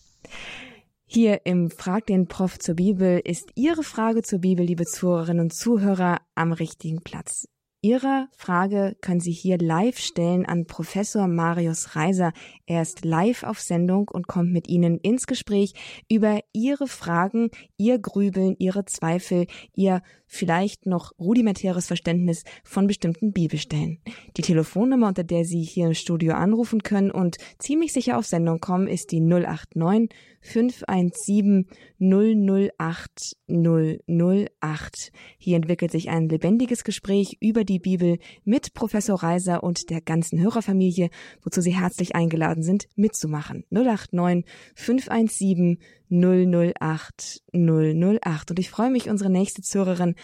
[1.06, 5.54] Hier im Frag den Prof zur Bibel ist Ihre Frage zur Bibel, liebe Zuhörerinnen und
[5.54, 7.48] Zuhörer, am richtigen Platz.
[7.80, 12.32] Ihre Frage können Sie hier live stellen an Professor Marius Reiser.
[12.66, 15.74] Er ist live auf Sendung und kommt mit Ihnen ins Gespräch
[16.10, 23.98] über Ihre Fragen, Ihr Grübeln, Ihre Zweifel, Ihr vielleicht noch rudimentäres Verständnis von bestimmten Bibelstellen.
[24.36, 28.60] Die Telefonnummer, unter der Sie hier im Studio anrufen können und ziemlich sicher auf Sendung
[28.60, 30.10] kommen, ist die 089
[30.40, 31.66] 517
[31.98, 35.12] 008 008.
[35.38, 40.40] Hier entwickelt sich ein lebendiges Gespräch über die Bibel mit Professor Reiser und der ganzen
[40.40, 41.10] Hörerfamilie,
[41.42, 43.64] wozu Sie herzlich eingeladen sind, mitzumachen.
[43.70, 45.78] 089 517
[46.10, 48.50] 008 008.
[48.50, 50.14] Und ich freue mich, unsere nächste Zuhörerin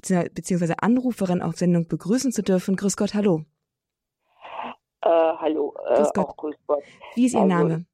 [0.00, 0.74] bzw.
[0.80, 2.76] Anruferin auf Sendung begrüßen zu dürfen.
[2.76, 3.44] Grüß Gott, hallo.
[5.02, 5.74] Äh, hallo.
[5.88, 6.36] Äh, grüß, Gott.
[6.36, 6.82] grüß Gott.
[7.14, 7.86] Wie ist Ihr also, Name?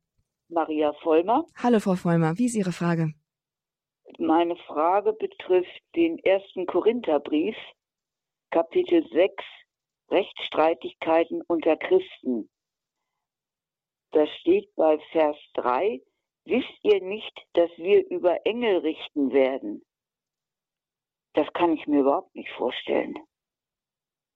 [0.49, 1.45] Maria Vollmer.
[1.57, 2.39] Hallo, Frau Vollmer.
[2.39, 3.13] Wie ist Ihre Frage?
[4.19, 7.57] Meine Frage betrifft den ersten Korintherbrief,
[8.51, 9.45] Kapitel 6,
[10.11, 12.49] Rechtsstreitigkeiten unter Christen.
[14.13, 16.01] Da steht bei Vers 3,
[16.49, 19.85] Wisst ihr nicht, dass wir über Engel richten werden?
[21.35, 23.15] Das kann ich mir überhaupt nicht vorstellen.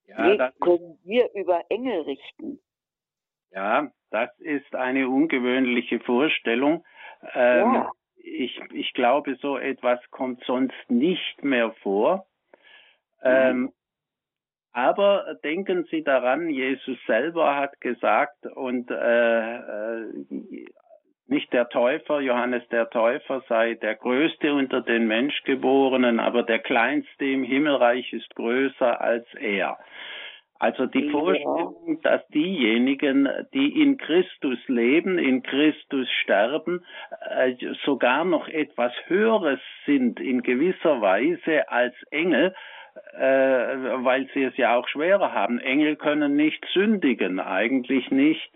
[0.04, 2.60] Ja, Wie können wir über Engel richten?
[3.50, 6.84] Ja, das ist eine ungewöhnliche Vorstellung.
[7.32, 7.90] Ähm, ja.
[8.16, 12.26] ich, ich glaube, so etwas kommt sonst nicht mehr vor.
[13.22, 13.72] Ähm,
[14.72, 20.66] aber denken Sie daran, Jesus selber hat gesagt, und äh, äh
[21.32, 27.24] nicht der Täufer, Johannes der Täufer sei der Größte unter den Menschgeborenen, aber der Kleinste
[27.24, 29.78] im Himmelreich ist größer als er.
[30.58, 36.84] Also die Vorstellung, dass diejenigen, die in Christus leben, in Christus sterben,
[37.36, 42.54] äh, sogar noch etwas Höheres sind in gewisser Weise als Engel,
[42.94, 45.58] weil sie es ja auch schwerer haben.
[45.58, 48.50] Engel können nicht sündigen, eigentlich nicht.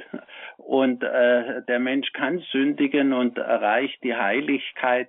[0.56, 5.08] Und äh, der Mensch kann sündigen und erreicht die Heiligkeit.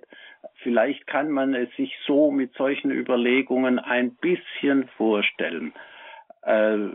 [0.62, 5.72] Vielleicht kann man es sich so mit solchen Überlegungen ein bisschen vorstellen.
[6.42, 6.88] Äh,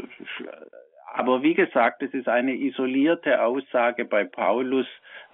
[1.13, 4.88] aber wie gesagt, es ist eine isolierte Aussage bei Paulus.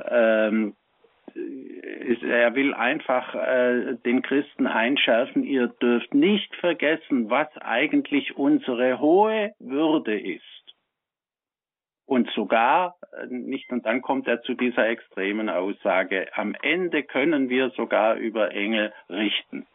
[0.04, 0.76] Ähm,
[1.36, 9.54] er will einfach äh, den Christen einschärfen, ihr dürft nicht vergessen, was eigentlich unsere hohe
[9.60, 10.44] Würde ist.
[12.06, 17.50] Und sogar äh, nicht, und dann kommt er zu dieser extremen Aussage, am Ende können
[17.50, 19.68] wir sogar über Engel richten.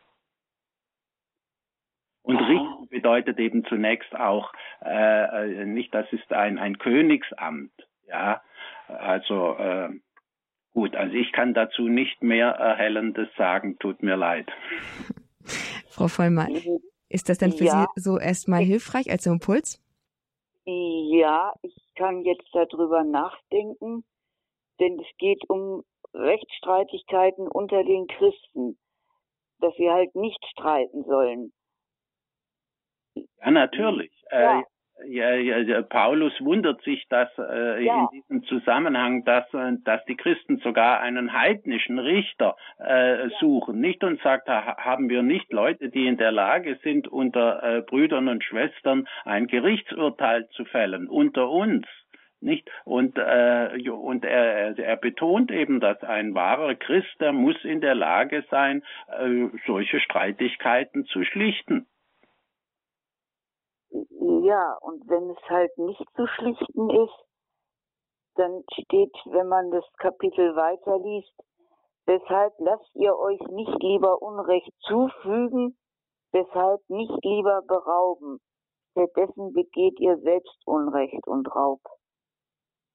[2.23, 7.73] Und richten bedeutet eben zunächst auch äh, äh, nicht, das ist ein, ein Königsamt,
[8.09, 8.43] ja,
[8.89, 9.91] also äh,
[10.75, 14.51] Gut, also ich kann dazu nicht mehr Erhellendes sagen, tut mir leid.
[15.89, 16.49] Frau Vollmer,
[17.09, 17.87] ist das denn für ja.
[17.95, 19.81] Sie so erstmal hilfreich als Impuls?
[20.65, 24.05] Ja, ich kann jetzt darüber nachdenken,
[24.81, 28.77] denn es geht um Rechtsstreitigkeiten unter den Christen,
[29.61, 31.53] dass sie halt nicht streiten sollen.
[33.15, 34.13] Ja, natürlich.
[34.33, 34.61] Ja.
[34.61, 34.63] Äh,
[35.07, 38.09] ja, ja, Paulus wundert sich, dass äh, ja.
[38.13, 44.03] in diesem Zusammenhang, dass, äh, dass die Christen sogar einen heidnischen Richter äh, suchen, nicht
[44.05, 48.29] und sagt, ha, haben wir nicht Leute, die in der Lage sind, unter äh, Brüdern
[48.29, 51.87] und Schwestern ein Gerichtsurteil zu fällen, unter uns.
[52.41, 52.71] Nicht?
[52.85, 57.95] Und äh, und er, er betont eben, dass ein wahrer Christ, der muss in der
[57.95, 61.87] Lage sein, äh, solche Streitigkeiten zu schlichten.
[64.43, 67.25] Ja, und wenn es halt nicht zu schlichten ist,
[68.35, 71.33] dann steht, wenn man das Kapitel weiterliest,
[72.07, 75.77] weshalb lasst ihr euch nicht lieber Unrecht zufügen,
[76.33, 78.41] weshalb nicht lieber berauben,
[78.91, 81.81] stattdessen begeht ihr selbst Unrecht und Raub.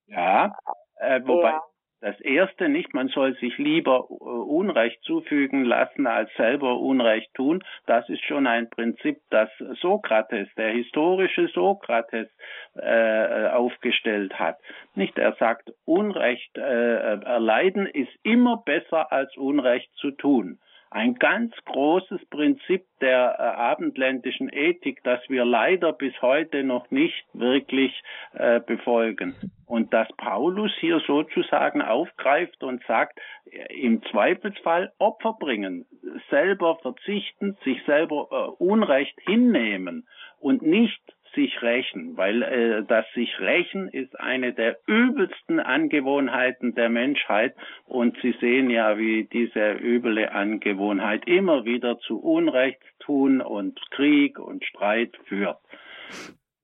[0.06, 0.52] Ja,
[0.96, 1.62] äh, wobei, ja.
[2.00, 7.62] Das erste nicht, man soll sich lieber äh, Unrecht zufügen lassen, als selber Unrecht tun.
[7.86, 9.50] Das ist schon ein Prinzip, das
[9.80, 12.28] Sokrates, der historische Sokrates,
[12.74, 14.56] äh, aufgestellt hat.
[14.94, 20.58] Nicht, er sagt, Unrecht äh, erleiden ist immer besser als Unrecht zu tun.
[20.90, 27.24] Ein ganz großes Prinzip der äh, abendländischen Ethik, das wir leider bis heute noch nicht
[27.32, 29.36] wirklich äh, befolgen.
[29.66, 33.20] Und dass Paulus hier sozusagen aufgreift und sagt,
[33.50, 35.86] äh, im Zweifelsfall Opfer bringen,
[36.28, 40.08] selber verzichten, sich selber äh, Unrecht hinnehmen
[40.40, 41.00] und nicht
[41.34, 47.54] sich rächen, weil äh, das sich rächen ist eine der übelsten Angewohnheiten der Menschheit
[47.86, 54.64] und Sie sehen ja, wie diese üble Angewohnheit immer wieder zu Unrechtstun und Krieg und
[54.64, 55.58] Streit führt.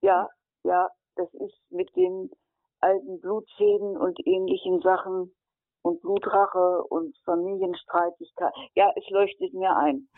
[0.03, 0.29] Ja,
[0.65, 2.31] ja, das ist mit den
[2.81, 5.33] alten Blutschäden und ähnlichen Sachen
[5.83, 8.53] und Blutrache und Familienstreitigkeit.
[8.75, 10.09] Ja, es leuchtet mir ein.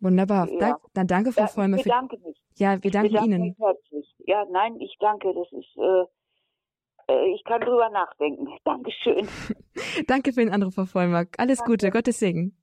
[0.00, 0.48] Wunderbar.
[0.60, 0.78] Ja.
[0.94, 1.76] dann danke, Frau ja, Vollmer.
[1.76, 2.36] Ich bedanke mich.
[2.56, 3.56] Ja, wir danken Ihnen.
[3.58, 4.14] Herzlich.
[4.26, 5.32] Ja, nein, ich danke.
[5.34, 8.48] Das ist, äh, äh ich kann drüber nachdenken.
[8.64, 9.28] Dankeschön.
[10.06, 11.34] danke für den Anruf, Frau Vollmark.
[11.38, 11.72] Alles danke.
[11.72, 12.56] Gute, Gottes Segen.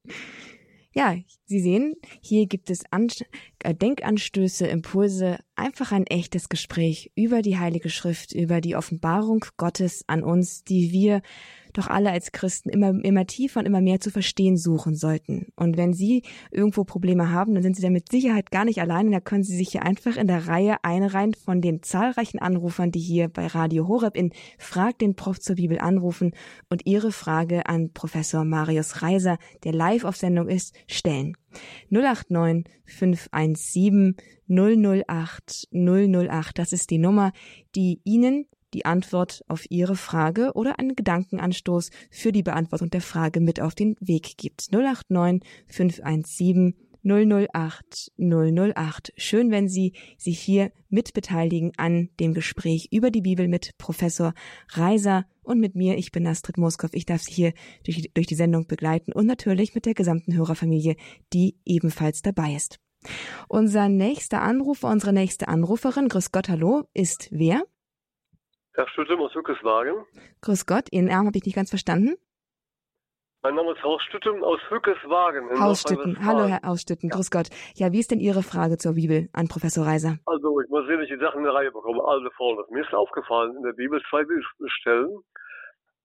[0.94, 3.26] Ja, Sie sehen, hier gibt es An äh,
[3.74, 10.24] Denkanstöße, Impulse, einfach ein echtes Gespräch über die Heilige Schrift, über die Offenbarung Gottes an
[10.24, 11.22] uns, die wir
[11.78, 15.48] doch alle als Christen immer, immer tiefer und immer mehr zu verstehen suchen sollten.
[15.56, 19.12] Und wenn Sie irgendwo Probleme haben, dann sind Sie da mit Sicherheit gar nicht alleine.
[19.12, 23.00] Da können Sie sich hier einfach in der Reihe einreihen von den zahlreichen Anrufern, die
[23.00, 26.32] hier bei Radio Horeb in Frag den Prof zur Bibel anrufen
[26.70, 31.36] und Ihre Frage an Professor Marius Reiser, der live auf Sendung ist, stellen.
[31.90, 34.16] 089 517
[34.48, 36.58] 008 008.
[36.60, 37.32] Das ist die Nummer,
[37.76, 43.40] die Ihnen die Antwort auf Ihre Frage oder einen Gedankenanstoß für die Beantwortung der Frage
[43.40, 44.72] mit auf den Weg gibt.
[44.72, 46.76] 089 517
[47.06, 49.14] 008 008.
[49.16, 54.34] Schön, wenn Sie sich hier mitbeteiligen an dem Gespräch über die Bibel mit Professor
[54.70, 55.98] Reiser und mit mir.
[55.98, 56.90] Ich bin Astrid Moskow.
[56.94, 57.54] Ich darf Sie hier
[57.86, 60.96] durch, durch die Sendung begleiten und natürlich mit der gesamten Hörerfamilie,
[61.34, 62.80] die ebenfalls dabei ist.
[63.48, 67.64] Unser nächster Anrufer, unsere nächste Anruferin, Grüß Gott, hallo, ist wer?
[68.74, 70.06] Herr Stüttem aus Hückeswagen.
[70.42, 72.16] Grüß Gott, Ihren Namen habe ich nicht ganz verstanden.
[73.46, 75.48] Mein Name ist Haus Stüttem aus Hückeswagen.
[75.62, 77.16] Haus Stüttem, hallo Herr Ausstütten, ja.
[77.16, 77.50] grüß Gott.
[77.76, 80.18] Ja, wie ist denn Ihre Frage zur Bibel an Professor Reiser?
[80.26, 82.04] Also, ich muss sehen, dass ich die Sachen in der Reihe bekomme.
[82.04, 82.68] Also folgendes.
[82.72, 85.22] Mir ist aufgefallen, in der Bibel zwei Bibelstellen,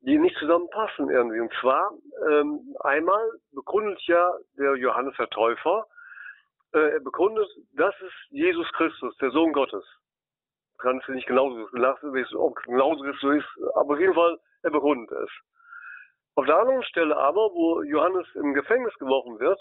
[0.03, 1.41] die nicht zusammenpassen irgendwie.
[1.41, 1.91] Und zwar,
[2.29, 5.87] ähm, einmal begründet ja der Johannes der Täufer,
[6.75, 9.85] äh, er begründet, das ist Jesus Christus, der Sohn Gottes
[10.77, 15.31] kann es nicht genauso genauso so ist, aber auf jeden Fall, er begründet es.
[16.41, 19.61] Auf der anderen Stelle aber, wo Johannes im Gefängnis geworfen wird,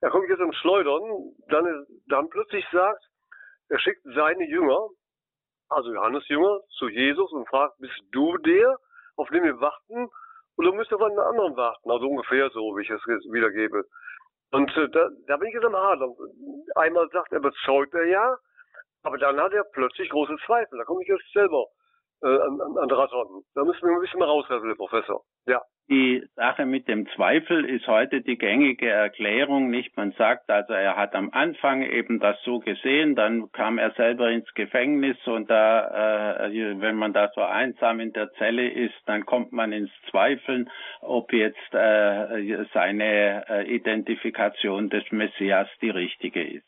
[0.00, 1.02] er kommt jetzt ins Schleudern,
[1.48, 3.02] dann, dann plötzlich sagt,
[3.70, 4.86] er schickt seine Jünger,
[5.68, 8.76] also Johannes Jünger, zu Jesus und fragt, bist du der,
[9.16, 10.08] auf den wir warten,
[10.56, 11.90] oder müsst ihr auf einen anderen warten?
[11.90, 13.82] Also ungefähr so, wie ich es wiedergebe.
[14.52, 16.14] Und äh, da, da bin ich jetzt am Hadern.
[16.76, 18.36] Einmal sagt er, bezeugt er ja,
[19.02, 20.78] aber dann hat er plötzlich große Zweifel.
[20.78, 21.64] Da komme ich jetzt selber
[22.22, 23.42] äh, an, an, an Raton.
[23.56, 25.24] Da müssen wir ein bisschen mal raushelfen, Herr Professor.
[25.46, 25.60] Ja.
[25.88, 29.96] Die Sache mit dem Zweifel ist heute die gängige Erklärung, nicht?
[29.96, 34.28] Man sagt also, er hat am Anfang eben das so gesehen, dann kam er selber
[34.30, 39.26] ins Gefängnis und da, äh, wenn man da so einsam in der Zelle ist, dann
[39.26, 40.68] kommt man ins Zweifeln,
[41.02, 46.66] ob jetzt äh, seine äh, Identifikation des Messias die richtige ist.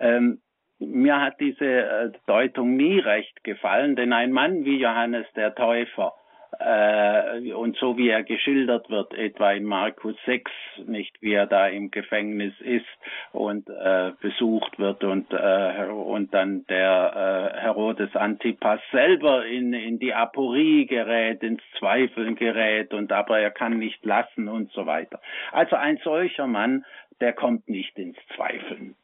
[0.00, 0.40] Ähm,
[0.78, 6.14] mir hat diese äh, Deutung nie recht gefallen, denn ein Mann wie Johannes der Täufer
[6.58, 10.50] äh, und so wie er geschildert wird, etwa in Markus 6,
[10.86, 12.86] nicht wie er da im Gefängnis ist
[13.32, 19.98] und äh, besucht wird und äh, und dann der äh, Herodes Antipas selber in in
[19.98, 25.20] die Aporie gerät, ins Zweifeln gerät und aber er kann nicht lassen und so weiter.
[25.52, 26.84] Also ein solcher Mann,
[27.20, 28.94] der kommt nicht ins Zweifeln.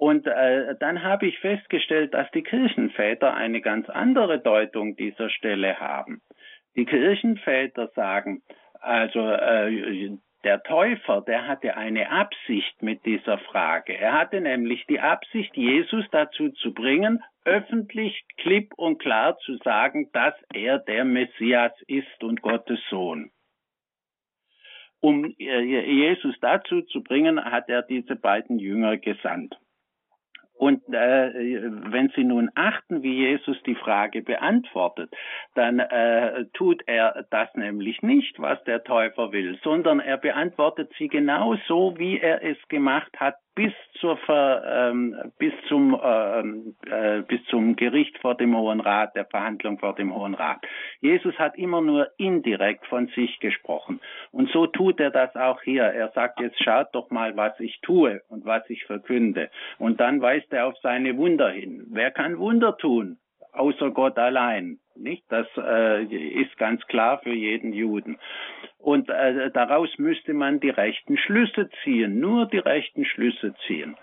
[0.00, 5.78] Und äh, dann habe ich festgestellt, dass die Kirchenväter eine ganz andere Deutung dieser Stelle
[5.78, 6.22] haben.
[6.76, 8.42] Die Kirchenväter sagen,
[8.80, 13.96] also äh, der Täufer, der hatte eine Absicht mit dieser Frage.
[13.98, 20.10] Er hatte nämlich die Absicht, Jesus dazu zu bringen, öffentlich klipp und klar zu sagen,
[20.12, 23.30] dass er der Messias ist und Gottes Sohn.
[25.00, 29.56] Um äh, Jesus dazu zu bringen, hat er diese beiden Jünger gesandt.
[30.60, 31.32] Und äh,
[31.90, 35.10] wenn Sie nun achten, wie Jesus die Frage beantwortet,
[35.54, 41.08] dann äh, tut er das nämlich nicht, was der Täufer will, sondern er beantwortet sie
[41.08, 47.20] genau so, wie er es gemacht hat bis zur Ver, ähm, bis zum ähm, äh,
[47.20, 50.64] bis zum Gericht vor dem Hohen Rat, der Verhandlung vor dem Hohen Rat.
[51.02, 54.00] Jesus hat immer nur indirekt von sich gesprochen
[54.32, 55.82] und so tut er das auch hier.
[55.82, 60.22] Er sagt jetzt schaut doch mal, was ich tue und was ich verkünde und dann
[60.22, 61.84] weist er auf seine Wunder hin.
[61.90, 63.18] Wer kann Wunder tun?
[63.52, 64.78] Außer Gott allein.
[64.96, 65.24] Nicht?
[65.28, 68.18] Das äh, ist ganz klar für jeden Juden.
[68.78, 73.96] Und äh, daraus müsste man die rechten Schlüsse ziehen, nur die rechten Schlüsse ziehen.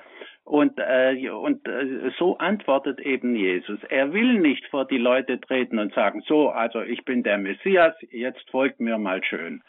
[0.43, 3.79] Und, äh, und äh, so antwortet eben Jesus.
[3.89, 7.93] Er will nicht vor die Leute treten und sagen, so, also ich bin der Messias,
[8.11, 9.61] jetzt folgt mir mal schön.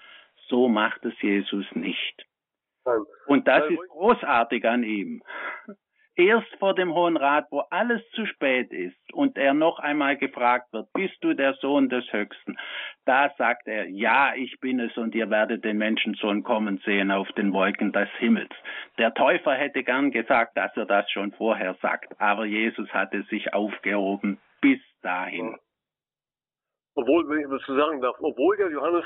[0.47, 2.25] So macht es Jesus nicht.
[3.27, 5.21] Und das ist großartig an ihm
[6.19, 10.73] erst vor dem Hohen Rat, wo alles zu spät ist und er noch einmal gefragt
[10.73, 12.59] wird, bist du der Sohn des Höchsten?
[13.07, 17.31] Da sagt er, ja, ich bin es und ihr werdet den Menschensohn kommen sehen auf
[17.33, 18.51] den Wolken des Himmels.
[18.99, 23.55] Der Täufer hätte gern gesagt, dass er das schon vorher sagt, aber Jesus hatte sich
[23.55, 25.57] aufgehoben bis dahin.
[26.97, 29.05] Obwohl, wenn ich das so sagen darf, obwohl der Johannes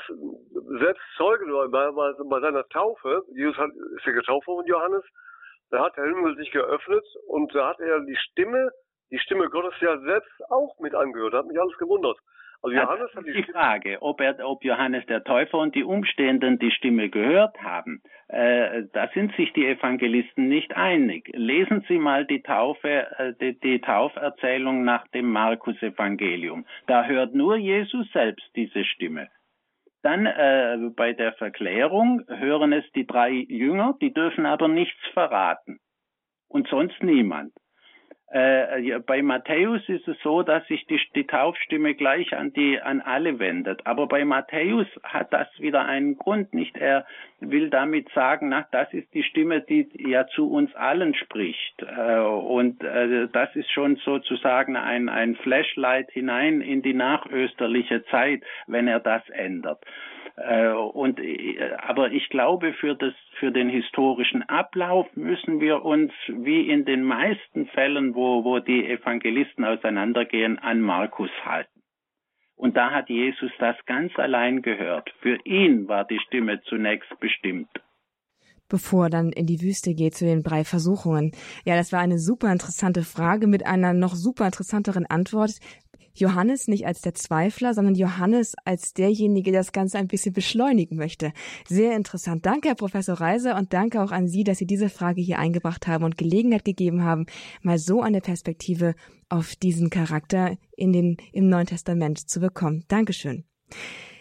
[0.79, 1.91] selbst Zeuge war bei,
[2.27, 5.03] bei, seiner Taufe, Jesus hat, ist ja getauft von Johannes,
[5.73, 8.69] da hat der Himmel sich geöffnet und da hat er die Stimme,
[9.11, 11.33] die Stimme Gottes ja selbst auch mit angehört.
[11.33, 12.17] Da hat mich alles gewundert.
[12.61, 15.83] Also Johannes das hat die, die Frage, ob, er, ob Johannes der Täufer und die
[15.83, 18.03] Umstehenden die Stimme gehört haben.
[18.27, 21.29] Äh, da sind sich die Evangelisten nicht einig.
[21.33, 26.65] Lesen Sie mal die Taufe, äh, die, die Tauferzählung nach dem Markus-Evangelium.
[26.85, 29.27] Da hört nur Jesus selbst diese Stimme.
[30.03, 35.79] Dann äh, bei der Verklärung hören es die drei Jünger, die dürfen aber nichts verraten.
[36.49, 37.53] Und sonst niemand.
[38.33, 42.99] Äh, bei Matthäus ist es so, dass sich die, die, Taufstimme gleich an die an
[42.99, 43.85] alle wendet.
[43.85, 46.75] Aber bei Matthäus hat das wieder einen Grund, nicht?
[46.75, 47.05] Er
[47.41, 51.83] will damit sagen, na, das ist die Stimme, die ja zu uns allen spricht.
[51.83, 58.41] Äh, und äh, das ist schon sozusagen ein ein Flashlight hinein in die nachösterliche Zeit,
[58.65, 59.85] wenn er das ändert.
[60.35, 66.11] Äh, und, äh, aber ich glaube, für, das, für den historischen Ablauf müssen wir uns,
[66.27, 71.69] wie in den meisten Fällen, wo, wo die Evangelisten auseinandergehen, an Markus halten.
[72.55, 75.13] Und da hat Jesus das ganz allein gehört.
[75.21, 77.69] Für ihn war die Stimme zunächst bestimmt
[78.69, 81.31] bevor dann in die Wüste geht zu den drei Versuchungen?
[81.63, 85.59] Ja, das war eine super interessante Frage mit einer noch super interessanteren Antwort.
[86.13, 90.97] Johannes nicht als der Zweifler, sondern Johannes als derjenige, der das Ganze ein bisschen beschleunigen
[90.97, 91.33] möchte.
[91.67, 92.45] Sehr interessant.
[92.45, 95.87] Danke, Herr Professor Reiser, und danke auch an Sie, dass Sie diese Frage hier eingebracht
[95.87, 97.25] haben und Gelegenheit gegeben haben,
[97.61, 98.95] mal so eine Perspektive
[99.29, 102.83] auf diesen Charakter in den, im Neuen Testament zu bekommen.
[102.87, 103.45] Dankeschön.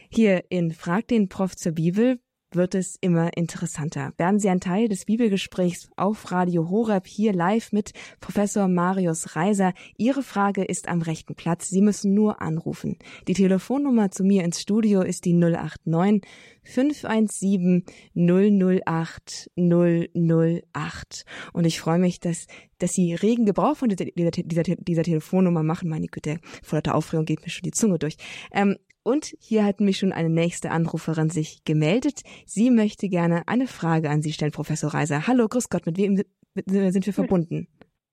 [0.09, 2.19] Hier in Frag den Prof zur Bibel
[2.57, 4.13] wird es immer interessanter.
[4.17, 9.73] Werden Sie ein Teil des Bibelgesprächs auf Radio Horeb hier live mit Professor Marius Reiser.
[9.97, 11.69] Ihre Frage ist am rechten Platz.
[11.69, 12.99] Sie müssen nur anrufen.
[13.29, 16.23] Die Telefonnummer zu mir ins Studio ist die 089
[16.65, 17.85] 517
[18.15, 21.25] 008 008.
[21.53, 22.47] Und ich freue mich, dass,
[22.79, 25.89] dass Sie regen Gebrauch von dieser, dieser, dieser, Telefonnummer machen.
[25.89, 28.17] Meine Güte, vor lauter Aufregung geht mir schon die Zunge durch.
[28.53, 32.23] Ähm, und hier hat mich schon eine nächste Anruferin sich gemeldet.
[32.47, 35.27] Sie möchte gerne eine Frage an Sie stellen, Professor Reiser.
[35.27, 36.17] Hallo, grüß Gott, mit wem
[36.55, 37.69] sind wir verbunden?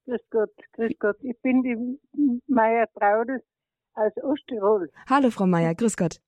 [0.06, 1.18] Grüß Gott, grüß Gott.
[1.22, 2.00] Ich bin die
[2.48, 3.42] Meier Traudes
[3.94, 4.90] aus Osttirol.
[5.08, 6.20] Hallo, Frau Meier, grüß Gott.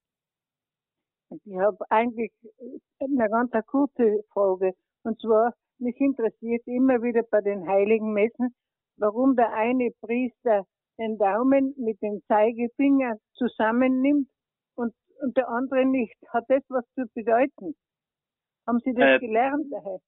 [1.29, 2.31] Ich habe eigentlich
[2.99, 4.73] eine ganz kurze Frage.
[5.03, 8.53] Und zwar, mich interessiert immer wieder bei den heiligen Messen,
[8.97, 10.67] warum der eine Priester
[10.99, 14.27] den Daumen mit dem Zeigefinger zusammennimmt
[14.75, 16.15] und, und der andere nicht.
[16.29, 17.75] Hat das was zu bedeuten?
[18.67, 19.99] Haben Sie das äh, gelernt daher?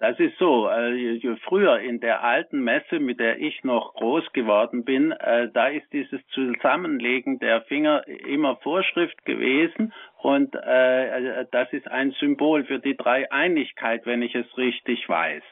[0.00, 0.68] Das ist so.
[0.68, 5.68] Äh, früher in der alten Messe, mit der ich noch groß geworden bin, äh, da
[5.68, 12.80] ist dieses Zusammenlegen der Finger immer Vorschrift gewesen und äh, das ist ein Symbol für
[12.80, 15.42] die Dreieinigkeit, wenn ich es richtig weiß.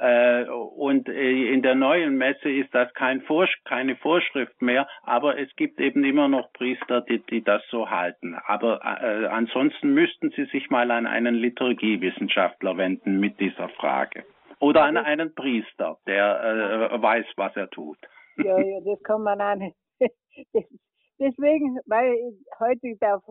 [0.00, 5.38] Äh, und äh, in der neuen Messe ist das kein Vorsch keine Vorschrift mehr, aber
[5.38, 8.36] es gibt eben immer noch Priester, die, die das so halten.
[8.46, 14.24] Aber äh, ansonsten müssten Sie sich mal an einen Liturgiewissenschaftler wenden mit dieser Frage.
[14.60, 17.98] Oder an einen Priester, der äh, weiß, was er tut.
[18.36, 19.76] Ja, ja, das kann man nicht.
[21.18, 23.22] Deswegen, weil ich heute darf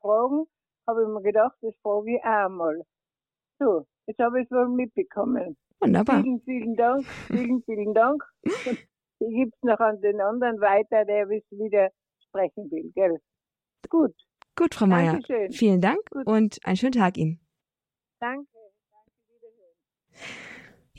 [0.00, 0.46] fragen,
[0.86, 2.82] habe ich mir gedacht, das frage ich auch mal.
[3.58, 5.56] So, jetzt habe ich es wohl mitbekommen.
[5.80, 6.22] Wunderbar.
[6.22, 8.24] Vielen, vielen Dank, vielen, vielen Dank.
[8.42, 8.78] Und
[9.20, 11.90] ich gebe es noch an den anderen weiter, der wieder
[12.26, 13.18] sprechen will, gell?
[13.88, 14.14] Gut.
[14.56, 15.20] Gut, Frau Meier.
[15.50, 16.26] Vielen Dank Gut.
[16.26, 17.40] und einen schönen Tag Ihnen.
[18.18, 18.48] Danke.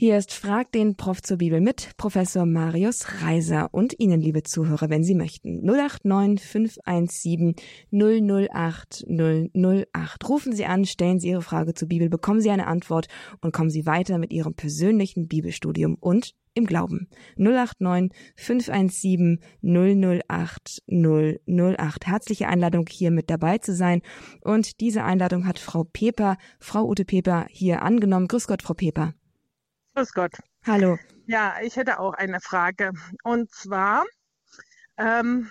[0.02, 4.88] Hier ist Frag den Prof zur Bibel mit Professor Marius Reiser und Ihnen, liebe Zuhörer,
[4.88, 5.60] wenn Sie möchten.
[5.62, 7.54] 089 517
[7.90, 10.26] 008 008.
[10.26, 13.08] Rufen Sie an, stellen Sie Ihre Frage zur Bibel, bekommen Sie eine Antwort
[13.42, 17.10] und kommen Sie weiter mit Ihrem persönlichen Bibelstudium und im Glauben.
[17.36, 22.06] 089 517 008 008.
[22.06, 24.00] Herzliche Einladung, hier mit dabei zu sein.
[24.40, 28.28] Und diese Einladung hat Frau Peper, Frau Ute Peper, hier angenommen.
[28.28, 29.12] Grüß Gott, Frau Peper.
[29.94, 30.32] Grüß Gott.
[30.66, 30.98] Hallo.
[31.26, 32.92] Ja, ich hätte auch eine Frage.
[33.24, 34.04] Und zwar
[34.96, 35.50] ähm,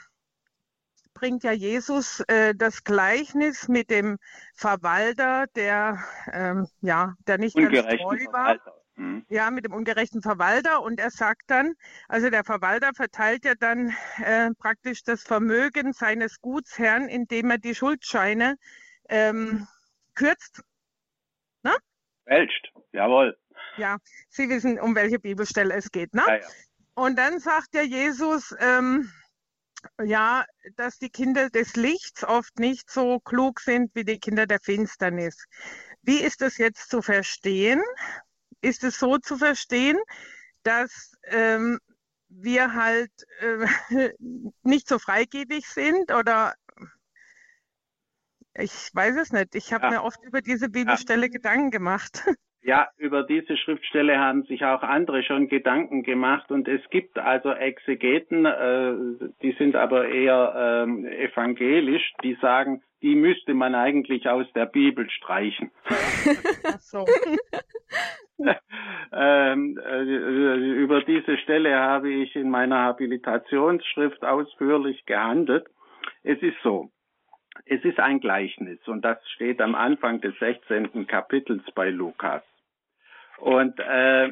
[1.14, 4.18] bringt ja Jesus äh, das Gleichnis mit dem
[4.56, 6.00] Verwalter, der
[6.32, 8.58] ähm, ja, der nicht ganz treu war.
[8.96, 9.26] Mhm.
[9.30, 10.82] Ja, mit dem ungerechten Verwalter.
[10.82, 11.74] Und er sagt dann,
[12.08, 17.76] also der Verwalter verteilt ja dann äh, praktisch das Vermögen seines Gutsherrn, indem er die
[17.76, 18.56] Schuldscheine
[19.10, 19.68] ähm,
[20.16, 20.64] kürzt.
[21.64, 21.76] Ne?
[22.26, 23.38] Fälscht, jawohl.
[23.78, 23.98] Ja,
[24.30, 26.24] Sie wissen, um welche Bibelstelle es geht, ne?
[26.28, 26.48] Ja, ja.
[26.96, 29.10] Und dann sagt der Jesus, ähm,
[30.04, 30.46] ja,
[30.76, 35.46] dass die Kinder des Lichts oft nicht so klug sind wie die Kinder der Finsternis.
[36.02, 37.82] Wie ist das jetzt zu verstehen?
[38.62, 39.98] Ist es so zu verstehen,
[40.64, 41.80] dass ähm,
[42.28, 44.14] wir halt äh,
[44.64, 46.54] nicht so freigebig sind oder
[48.54, 49.56] ich weiß es nicht.
[49.56, 49.92] Ich habe ja.
[49.92, 51.32] mir oft über diese Bibelstelle ja.
[51.32, 52.24] Gedanken gemacht.
[52.62, 57.52] Ja, über diese Schriftstelle haben sich auch andere schon Gedanken gemacht und es gibt also
[57.52, 64.46] Exegeten, äh, die sind aber eher ähm, evangelisch, die sagen, die müsste man eigentlich aus
[64.54, 65.72] der Bibel streichen.
[66.66, 67.06] Ach so.
[69.14, 75.66] ähm, äh, über diese Stelle habe ich in meiner Habilitationsschrift ausführlich gehandelt.
[76.24, 76.92] Es ist so,
[77.66, 81.08] es ist ein Gleichnis und das steht am Anfang des 16.
[81.08, 82.44] Kapitels bei Lukas.
[83.40, 84.32] Und äh,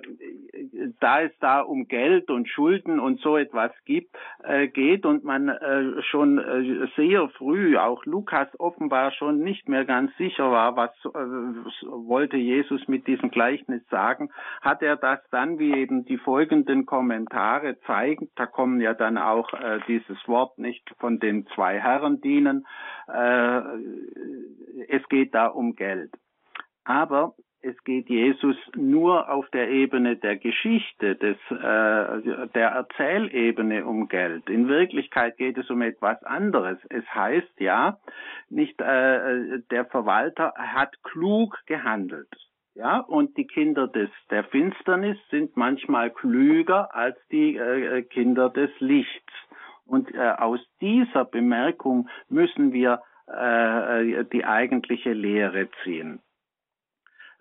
[0.99, 5.47] da es da um Geld und Schulden und so etwas gibt, äh, geht und man
[5.49, 10.91] äh, schon äh, sehr früh, auch Lukas offenbar schon nicht mehr ganz sicher war, was
[11.05, 14.30] äh, wollte Jesus mit diesem Gleichnis sagen,
[14.62, 19.53] hat er das dann, wie eben die folgenden Kommentare zeigen, da kommen ja dann auch
[19.53, 22.68] äh, dieses Wort nicht von den zwei Herren dienen,
[23.08, 23.62] äh,
[24.89, 26.12] es geht da um Geld.
[26.84, 34.08] Aber es geht Jesus nur auf der Ebene der Geschichte, des, äh, der Erzählebene um
[34.08, 34.49] Geld.
[34.49, 36.78] In Wirklichkeit geht es um etwas anderes.
[36.89, 37.97] Es heißt ja,
[38.49, 42.30] nicht äh, der Verwalter hat klug gehandelt.
[42.76, 48.70] Ja, und die Kinder des, der Finsternis sind manchmal klüger als die äh, Kinder des
[48.80, 49.34] Lichts.
[49.88, 56.22] Und äh, aus dieser Bemerkung müssen wir äh, die eigentliche Lehre ziehen.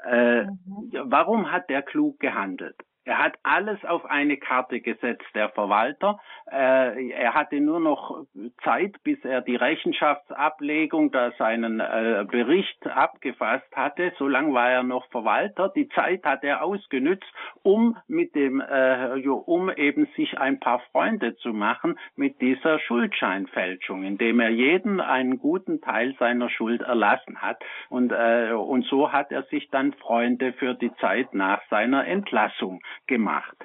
[0.06, 0.90] Äh, mhm.
[1.04, 2.76] Warum hat der klug gehandelt?
[3.06, 6.18] Er hat alles auf eine Karte gesetzt, der Verwalter.
[6.50, 8.24] Äh, er hatte nur noch
[8.64, 14.12] Zeit, bis er die Rechenschaftsablegung, da seinen äh, Bericht abgefasst hatte.
[14.18, 15.68] So lange war er noch Verwalter.
[15.68, 17.32] Die Zeit hat er ausgenützt,
[17.62, 24.02] um mit dem, äh, um eben sich ein paar Freunde zu machen mit dieser Schuldscheinfälschung,
[24.02, 27.62] indem er jeden einen guten Teil seiner Schuld erlassen hat.
[27.88, 32.80] Und, äh, und so hat er sich dann Freunde für die Zeit nach seiner Entlassung
[33.06, 33.56] gemacht.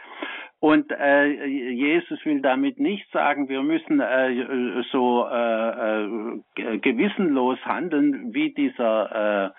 [0.59, 8.31] Und äh, Jesus will damit nicht sagen, wir müssen äh, so äh, äh, gewissenlos handeln
[8.33, 9.55] wie dieser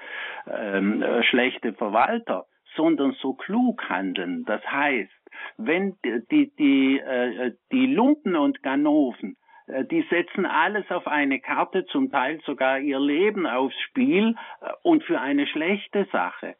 [0.46, 2.44] äh, äh, schlechte Verwalter,
[2.76, 4.44] sondern so klug handeln.
[4.46, 5.10] Das heißt,
[5.56, 11.84] wenn die, die, äh, die Lumpen und Ganoven äh, die setzen alles auf eine Karte,
[11.86, 16.54] zum Teil sogar ihr Leben aufs Spiel äh, und für eine schlechte Sache.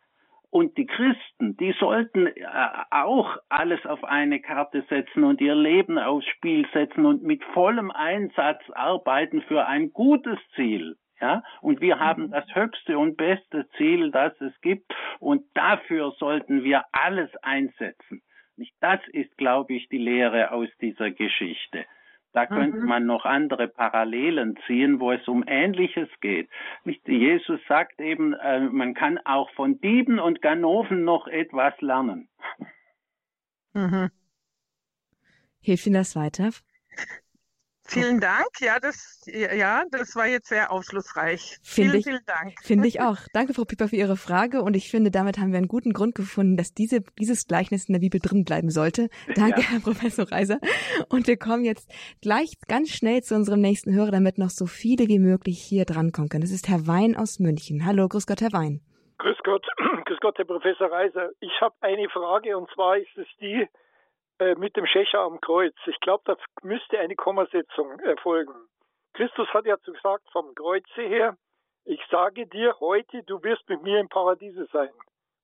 [0.53, 2.45] Und die Christen, die sollten äh,
[2.91, 7.91] auch alles auf eine Karte setzen und ihr Leben aufs Spiel setzen und mit vollem
[7.91, 10.97] Einsatz arbeiten für ein gutes Ziel.
[11.19, 12.31] Ja, und wir haben mhm.
[12.33, 18.21] das höchste und beste Ziel, das es gibt, und dafür sollten wir alles einsetzen.
[18.81, 21.87] Das ist, glaube ich, die Lehre aus dieser Geschichte.
[22.33, 22.87] Da könnte mhm.
[22.87, 26.49] man noch andere Parallelen ziehen, wo es um Ähnliches geht.
[27.07, 32.29] Jesus sagt eben, äh, man kann auch von Dieben und Ganoven noch etwas lernen.
[33.75, 34.11] Mhm.
[35.61, 36.51] Hilft Ihnen das weiter?
[37.93, 38.49] Vielen Dank.
[38.61, 41.59] Ja, das, ja, das war jetzt sehr aufschlussreich.
[41.63, 42.55] Find vielen, ich, vielen Dank.
[42.63, 43.19] Finde ich auch.
[43.35, 44.63] Danke, Frau Pieper, für Ihre Frage.
[44.63, 47.93] Und ich finde, damit haben wir einen guten Grund gefunden, dass diese, dieses Gleichnis in
[47.93, 49.09] der Bibel drin bleiben sollte.
[49.35, 49.67] Danke, ja.
[49.69, 50.59] Herr Professor Reiser.
[51.11, 55.09] Und wir kommen jetzt gleich ganz schnell zu unserem nächsten Hörer, damit noch so viele
[55.09, 56.43] wie möglich hier drankommen können.
[56.43, 57.85] Das ist Herr Wein aus München.
[57.85, 58.81] Hallo, grüß Gott, Herr Wein.
[59.19, 59.67] Grüß Gott,
[60.07, 61.31] grüß Gott, Herr Professor Reiser.
[61.41, 63.69] Ich habe eine Frage und zwar ist es die
[64.43, 65.75] äh, mit dem Schächer am Kreuz.
[65.87, 68.55] Ich glaube, da müsste eine Kommasetzung erfolgen.
[69.15, 71.37] Christus hat ja gesagt vom Kreuze her,
[71.85, 74.91] ich sage dir heute, du wirst mit mir im Paradiese sein.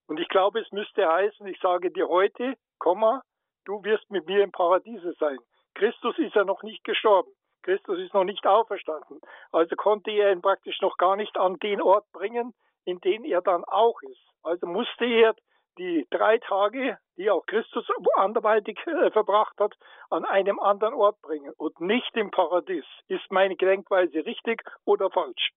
[0.07, 3.23] Und ich glaube, es müsste heißen, ich sage dir heute, Komma,
[3.65, 5.39] du wirst mit mir im Paradiese sein.
[5.75, 7.31] Christus ist ja noch nicht gestorben.
[7.63, 9.21] Christus ist noch nicht auferstanden.
[9.53, 13.43] Also konnte er ihn praktisch noch gar nicht an den Ort bringen, in den er
[13.43, 14.27] dann auch ist.
[14.43, 15.35] Also musste er
[15.79, 19.75] die drei Tage, die auch Christus anderweitig äh, verbracht hat,
[20.11, 22.85] an einem anderen Ort bringen und nicht im Paradies.
[23.09, 25.53] Ist meine Gedenkweise richtig oder falsch?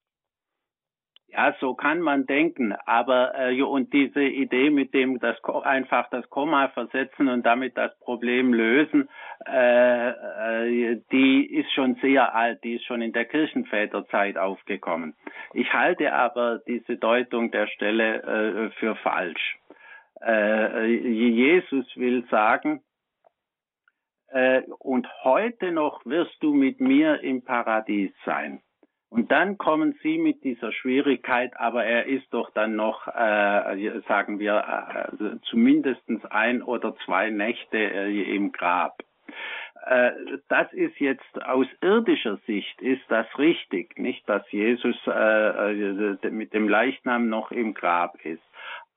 [1.34, 6.30] Ja, so kann man denken, aber äh, und diese Idee mit dem das einfach das
[6.30, 9.08] Komma versetzen und damit das Problem lösen,
[9.48, 15.16] äh, äh, die ist schon sehr alt, die ist schon in der Kirchenväterzeit aufgekommen.
[15.54, 19.58] Ich halte aber diese Deutung der Stelle äh, für falsch.
[20.26, 22.82] Äh, Jesus will sagen,
[24.30, 28.62] äh, und heute noch wirst du mit mir im Paradies sein.
[29.10, 34.40] Und dann kommen Sie mit dieser Schwierigkeit, aber er ist doch dann noch, äh, sagen
[34.40, 39.04] wir, äh, zumindest ein oder zwei Nächte äh, im Grab.
[39.86, 40.12] Äh,
[40.48, 46.54] das ist jetzt aus irdischer Sicht ist das richtig, nicht, dass Jesus äh, äh, mit
[46.54, 48.42] dem Leichnam noch im Grab ist.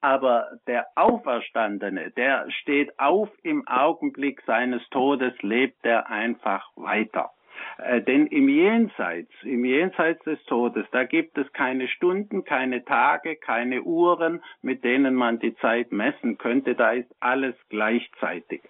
[0.05, 7.30] Aber der Auferstandene, der steht auf im Augenblick seines Todes, lebt er einfach weiter.
[7.78, 13.36] Äh, denn im Jenseits, im Jenseits des Todes, da gibt es keine Stunden, keine Tage,
[13.36, 16.74] keine Uhren, mit denen man die Zeit messen könnte.
[16.74, 18.61] Da ist alles gleichzeitig.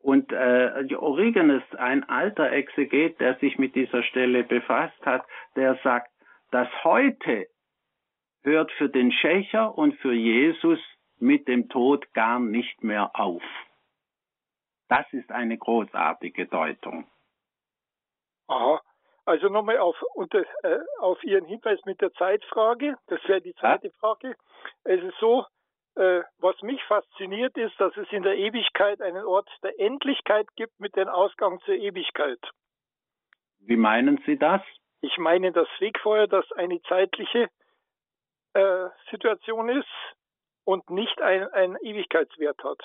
[0.00, 5.26] Und äh, Origenes, ein alter Exeget, der sich mit dieser Stelle befasst hat,
[5.56, 6.10] der sagt,
[6.50, 7.48] das Heute
[8.42, 10.78] hört für den Schächer und für Jesus
[11.18, 13.42] mit dem Tod gar nicht mehr auf.
[14.88, 17.06] Das ist eine großartige Deutung.
[18.48, 18.80] Aha.
[19.26, 22.96] Also nochmal auf, unter, äh, auf Ihren Hinweis mit der Zeitfrage.
[23.06, 23.92] Das wäre die zweite ja.
[24.00, 24.34] Frage.
[24.82, 25.44] Es ist so,
[25.94, 30.80] äh, was mich fasziniert ist, dass es in der Ewigkeit einen Ort der Endlichkeit gibt
[30.80, 32.40] mit dem Ausgang zur Ewigkeit.
[33.60, 34.62] Wie meinen Sie das?
[35.02, 37.48] Ich meine das Wegfeuer, das eine zeitliche
[39.10, 39.88] Situation ist
[40.64, 42.78] und nicht ein, einen Ewigkeitswert hat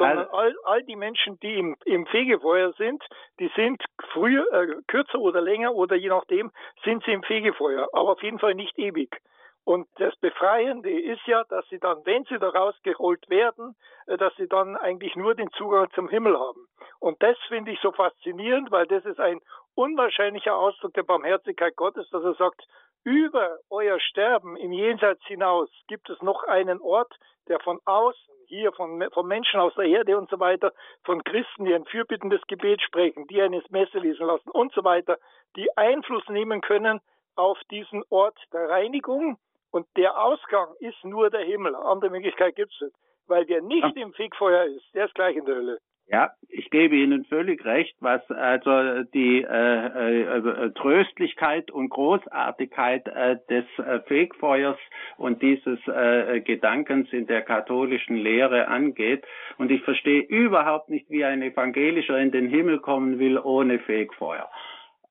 [0.00, 3.04] sondern all, all die Menschen, die im, im Fegefeuer sind,
[3.38, 3.82] die sind
[4.12, 6.50] früher, äh, kürzer oder länger oder je nachdem,
[6.84, 9.20] sind sie im Fegefeuer, aber auf jeden Fall nicht ewig.
[9.64, 13.76] Und das Befreiende ist ja, dass sie dann, wenn sie da rausgeholt werden,
[14.06, 16.66] äh, dass sie dann eigentlich nur den Zugang zum Himmel haben.
[16.98, 19.40] Und das finde ich so faszinierend, weil das ist ein
[19.74, 22.66] unwahrscheinlicher Ausdruck der Barmherzigkeit Gottes, dass er sagt,
[23.04, 27.14] über euer Sterben im Jenseits hinaus gibt es noch einen Ort,
[27.48, 30.72] der von außen, hier von, von Menschen aus der Erde und so weiter,
[31.04, 35.18] von Christen, die ein fürbittendes Gebet sprechen, die eine Messe lesen lassen und so weiter,
[35.56, 37.00] die Einfluss nehmen können
[37.36, 39.38] auf diesen Ort der Reinigung.
[39.70, 41.76] Und der Ausgang ist nur der Himmel.
[41.76, 42.96] Andere Möglichkeit gibt es nicht.
[43.26, 45.78] Weil der nicht im Fegfeuer ist, der ist gleich in der Hölle.
[46.12, 53.36] Ja, ich gebe Ihnen völlig recht, was also die äh, äh, Tröstlichkeit und Großartigkeit äh,
[53.48, 54.76] des äh, Fegfeuers
[55.18, 59.24] und dieses äh, Gedankens in der katholischen Lehre angeht.
[59.58, 64.50] Und ich verstehe überhaupt nicht, wie ein Evangelischer in den Himmel kommen will ohne Fegfeuer.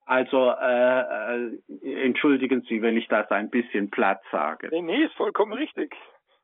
[0.06, 4.68] Also äh, äh, entschuldigen Sie, wenn ich das ein bisschen platt sage.
[4.70, 5.96] Nee, nee, ist vollkommen richtig.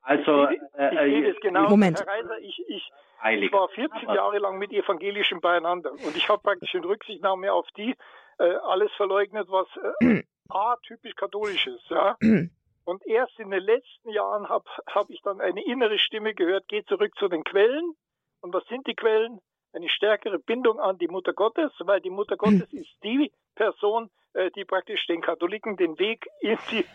[0.06, 1.70] Also ich, ich, ich sehe das genau.
[1.70, 2.00] Moment.
[2.00, 2.92] Herr Reiser, ich, ich,
[3.40, 7.68] ich war 40 Jahre lang mit Evangelischen beieinander und ich habe praktisch in Rücksichtnahme auf
[7.76, 7.96] die
[8.38, 9.68] äh, alles verleugnet, was
[10.02, 11.90] äh, A, typisch katholisch ist.
[11.90, 12.18] Ja?
[12.86, 16.84] Und erst in den letzten Jahren habe hab ich dann eine innere Stimme gehört, geh
[16.84, 17.96] zurück zu den Quellen.
[18.42, 19.40] Und was sind die Quellen?
[19.74, 24.52] Eine stärkere Bindung an die Mutter Gottes, weil die Mutter Gottes ist die Person, äh,
[24.52, 26.86] die praktisch den Katholiken den Weg in, die,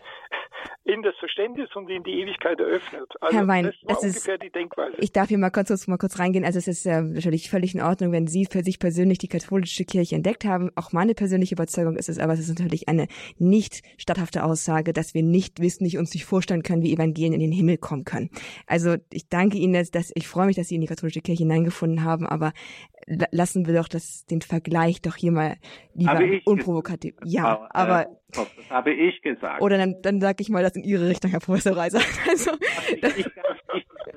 [0.85, 3.13] in das Verständnis und in die Ewigkeit eröffnet.
[3.21, 4.97] Also Herr Wein, das das ungefähr ist, die Denkweise.
[4.99, 6.45] Ich darf hier mal kurz, mal kurz reingehen.
[6.45, 9.85] Also es ist äh, natürlich völlig in Ordnung, wenn Sie für sich persönlich die katholische
[9.85, 10.71] Kirche entdeckt haben.
[10.77, 13.09] Auch meine persönliche Überzeugung ist es, aber es ist natürlich eine
[13.39, 17.41] nicht statthafte Aussage, dass wir nicht wissen, nicht uns nicht vorstellen können, wie Evangelien in
[17.41, 18.31] den Himmel kommen können.
[18.67, 21.43] Also ich danke Ihnen, dass, dass ich freue mich, dass Sie in die katholische Kirche
[21.43, 22.53] hineingefunden haben, aber
[23.07, 25.57] lassen wir doch das, den Vergleich doch hier mal
[25.95, 27.15] lieber unprovokativ.
[27.25, 28.07] Ja, äh, aber.
[28.69, 29.61] Habe ich gesagt.
[29.61, 32.01] Oder dann, dann sage ich mal das in Ihre Richtung, Herr Professor Reiser.
[32.29, 32.53] Also,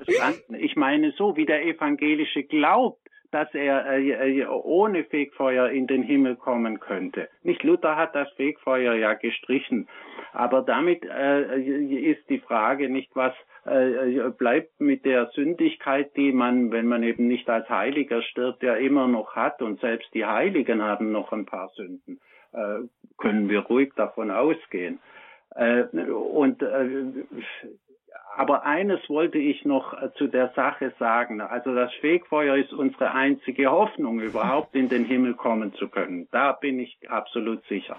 [0.06, 3.00] ich, ich, meine, so wie der Evangelische glaubt,
[3.30, 7.28] dass er äh, ohne Fegfeuer in den Himmel kommen könnte.
[7.42, 9.88] Nicht Luther hat das Fegfeuer ja gestrichen,
[10.32, 13.34] aber damit äh, ist die Frage nicht, was
[13.64, 18.76] äh, bleibt mit der Sündigkeit, die man, wenn man eben nicht als Heiliger stirbt, ja
[18.76, 22.20] immer noch hat und selbst die Heiligen haben noch ein paar Sünden,
[22.52, 22.80] äh,
[23.18, 25.00] können wir ruhig davon ausgehen.
[25.54, 27.24] Äh, und äh,
[28.36, 31.40] aber eines wollte ich noch äh, zu der Sache sagen.
[31.40, 36.28] Also das Fegfeuer ist unsere einzige Hoffnung, überhaupt in den Himmel kommen zu können.
[36.32, 37.96] Da bin ich absolut sicher.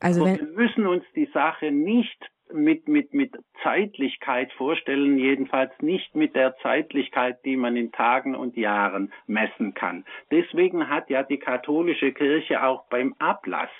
[0.00, 6.34] Also wir müssen uns die Sache nicht mit, mit, mit Zeitlichkeit vorstellen, jedenfalls nicht mit
[6.34, 10.04] der Zeitlichkeit, die man in Tagen und Jahren messen kann.
[10.30, 13.70] Deswegen hat ja die katholische Kirche auch beim Ablass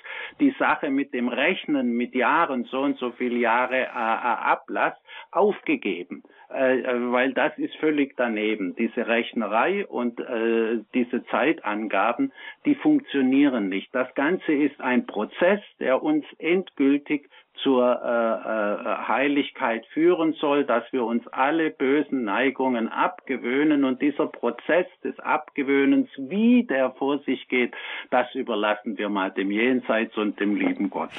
[0.41, 4.95] die Sache mit dem Rechnen mit Jahren, so und so viele Jahre äh, äh Ablass,
[5.31, 8.75] aufgegeben, äh, äh, weil das ist völlig daneben.
[8.77, 12.33] Diese Rechnerei und äh, diese Zeitangaben,
[12.65, 13.95] die funktionieren nicht.
[13.95, 17.29] Das Ganze ist ein Prozess, der uns endgültig
[17.63, 24.27] zur äh, äh, Heiligkeit führen soll, dass wir uns alle bösen Neigungen abgewöhnen und dieser
[24.27, 27.75] Prozess des Abgewöhnens, wie der vor sich geht,
[28.11, 31.11] das überlassen wir mal dem Jenseits und dem lieben Gott.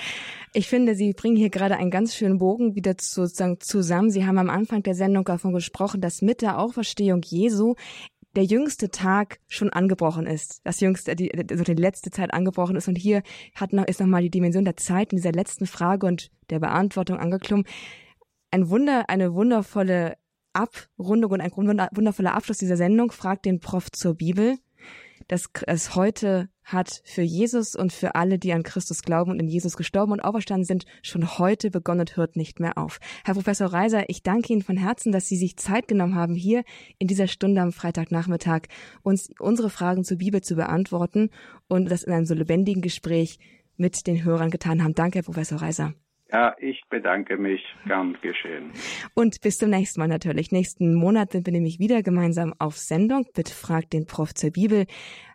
[0.54, 4.10] Ich finde, Sie bringen hier gerade einen ganz schönen Bogen wieder sozusagen zusammen.
[4.10, 7.76] Sie haben am Anfang der Sendung davon gesprochen, dass mit der Auferstehung Jesu
[8.36, 12.88] der jüngste Tag schon angebrochen ist, das jüngste, die, also die letzte Zeit angebrochen ist.
[12.88, 13.24] Und hier
[13.56, 17.18] hat noch, ist nochmal die Dimension der Zeit in dieser letzten Frage und der Beantwortung
[17.18, 17.66] angeklungen.
[18.52, 20.18] Ein Wunder, eine wundervolle
[20.54, 24.58] Abrundung und ein wundervoller Abschluss dieser Sendung fragt den Prof zur Bibel
[25.30, 29.48] dass es heute hat für Jesus und für alle, die an Christus glauben und in
[29.48, 33.00] Jesus gestorben und auferstanden sind, schon heute begonnen und hört nicht mehr auf.
[33.26, 36.64] Herr Professor Reiser, ich danke Ihnen von Herzen, dass Sie sich Zeit genommen haben, hier
[36.98, 38.64] in dieser Stunde am Freitagnachmittag
[39.02, 41.30] uns unsere Fragen zur Bibel zu beantworten
[41.68, 43.40] und das in einem so lebendigen Gespräch
[43.78, 44.94] mit den Hörern getan haben.
[44.94, 45.94] Danke, Herr Professor Reiser.
[46.32, 47.62] Ja, ich bedanke mich.
[47.88, 48.72] Gern geschehen.
[49.16, 50.52] Und bis zum nächsten Mal natürlich.
[50.52, 53.26] Nächsten Monat sind wir nämlich wieder gemeinsam auf Sendung.
[53.34, 54.86] Bitte fragt den Prof zur Bibel.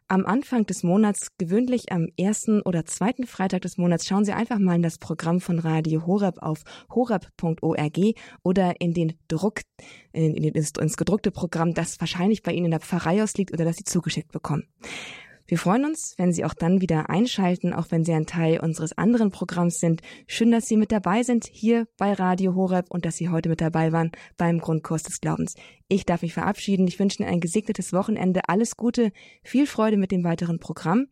[0.07, 4.59] Am Anfang des Monats, gewöhnlich am ersten oder zweiten Freitag des Monats, schauen Sie einfach
[4.59, 6.63] mal in das Programm von Radio Horeb auf
[6.95, 7.99] horeb.org
[8.43, 9.63] oder in den Druck,
[10.13, 13.77] in, in, ins gedruckte Programm, das wahrscheinlich bei Ihnen in der Pfarrei ausliegt oder das
[13.77, 14.67] Sie zugeschickt bekommen.
[15.47, 18.97] Wir freuen uns, wenn Sie auch dann wieder einschalten, auch wenn Sie ein Teil unseres
[18.97, 20.01] anderen Programms sind.
[20.27, 23.61] Schön, dass Sie mit dabei sind hier bei Radio Horeb und dass Sie heute mit
[23.61, 25.55] dabei waren beim Grundkurs des Glaubens.
[25.89, 26.89] Ich darf mich verabschieden.
[26.89, 28.41] Ich wünsche Ihnen ein gesegnetes Wochenende.
[28.49, 31.09] Alles Gute, viel Freude mit dem weiteren Programm.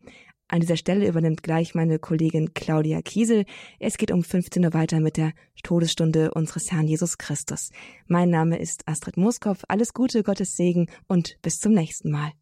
[0.47, 3.45] An dieser Stelle übernimmt gleich meine Kollegin Claudia Kiesel.
[3.79, 7.69] Es geht um 15 Uhr weiter mit der Todesstunde unseres Herrn Jesus Christus.
[8.07, 9.63] Mein Name ist Astrid Moskopf.
[9.67, 12.33] Alles Gute, Gottes Segen und bis zum nächsten Mal.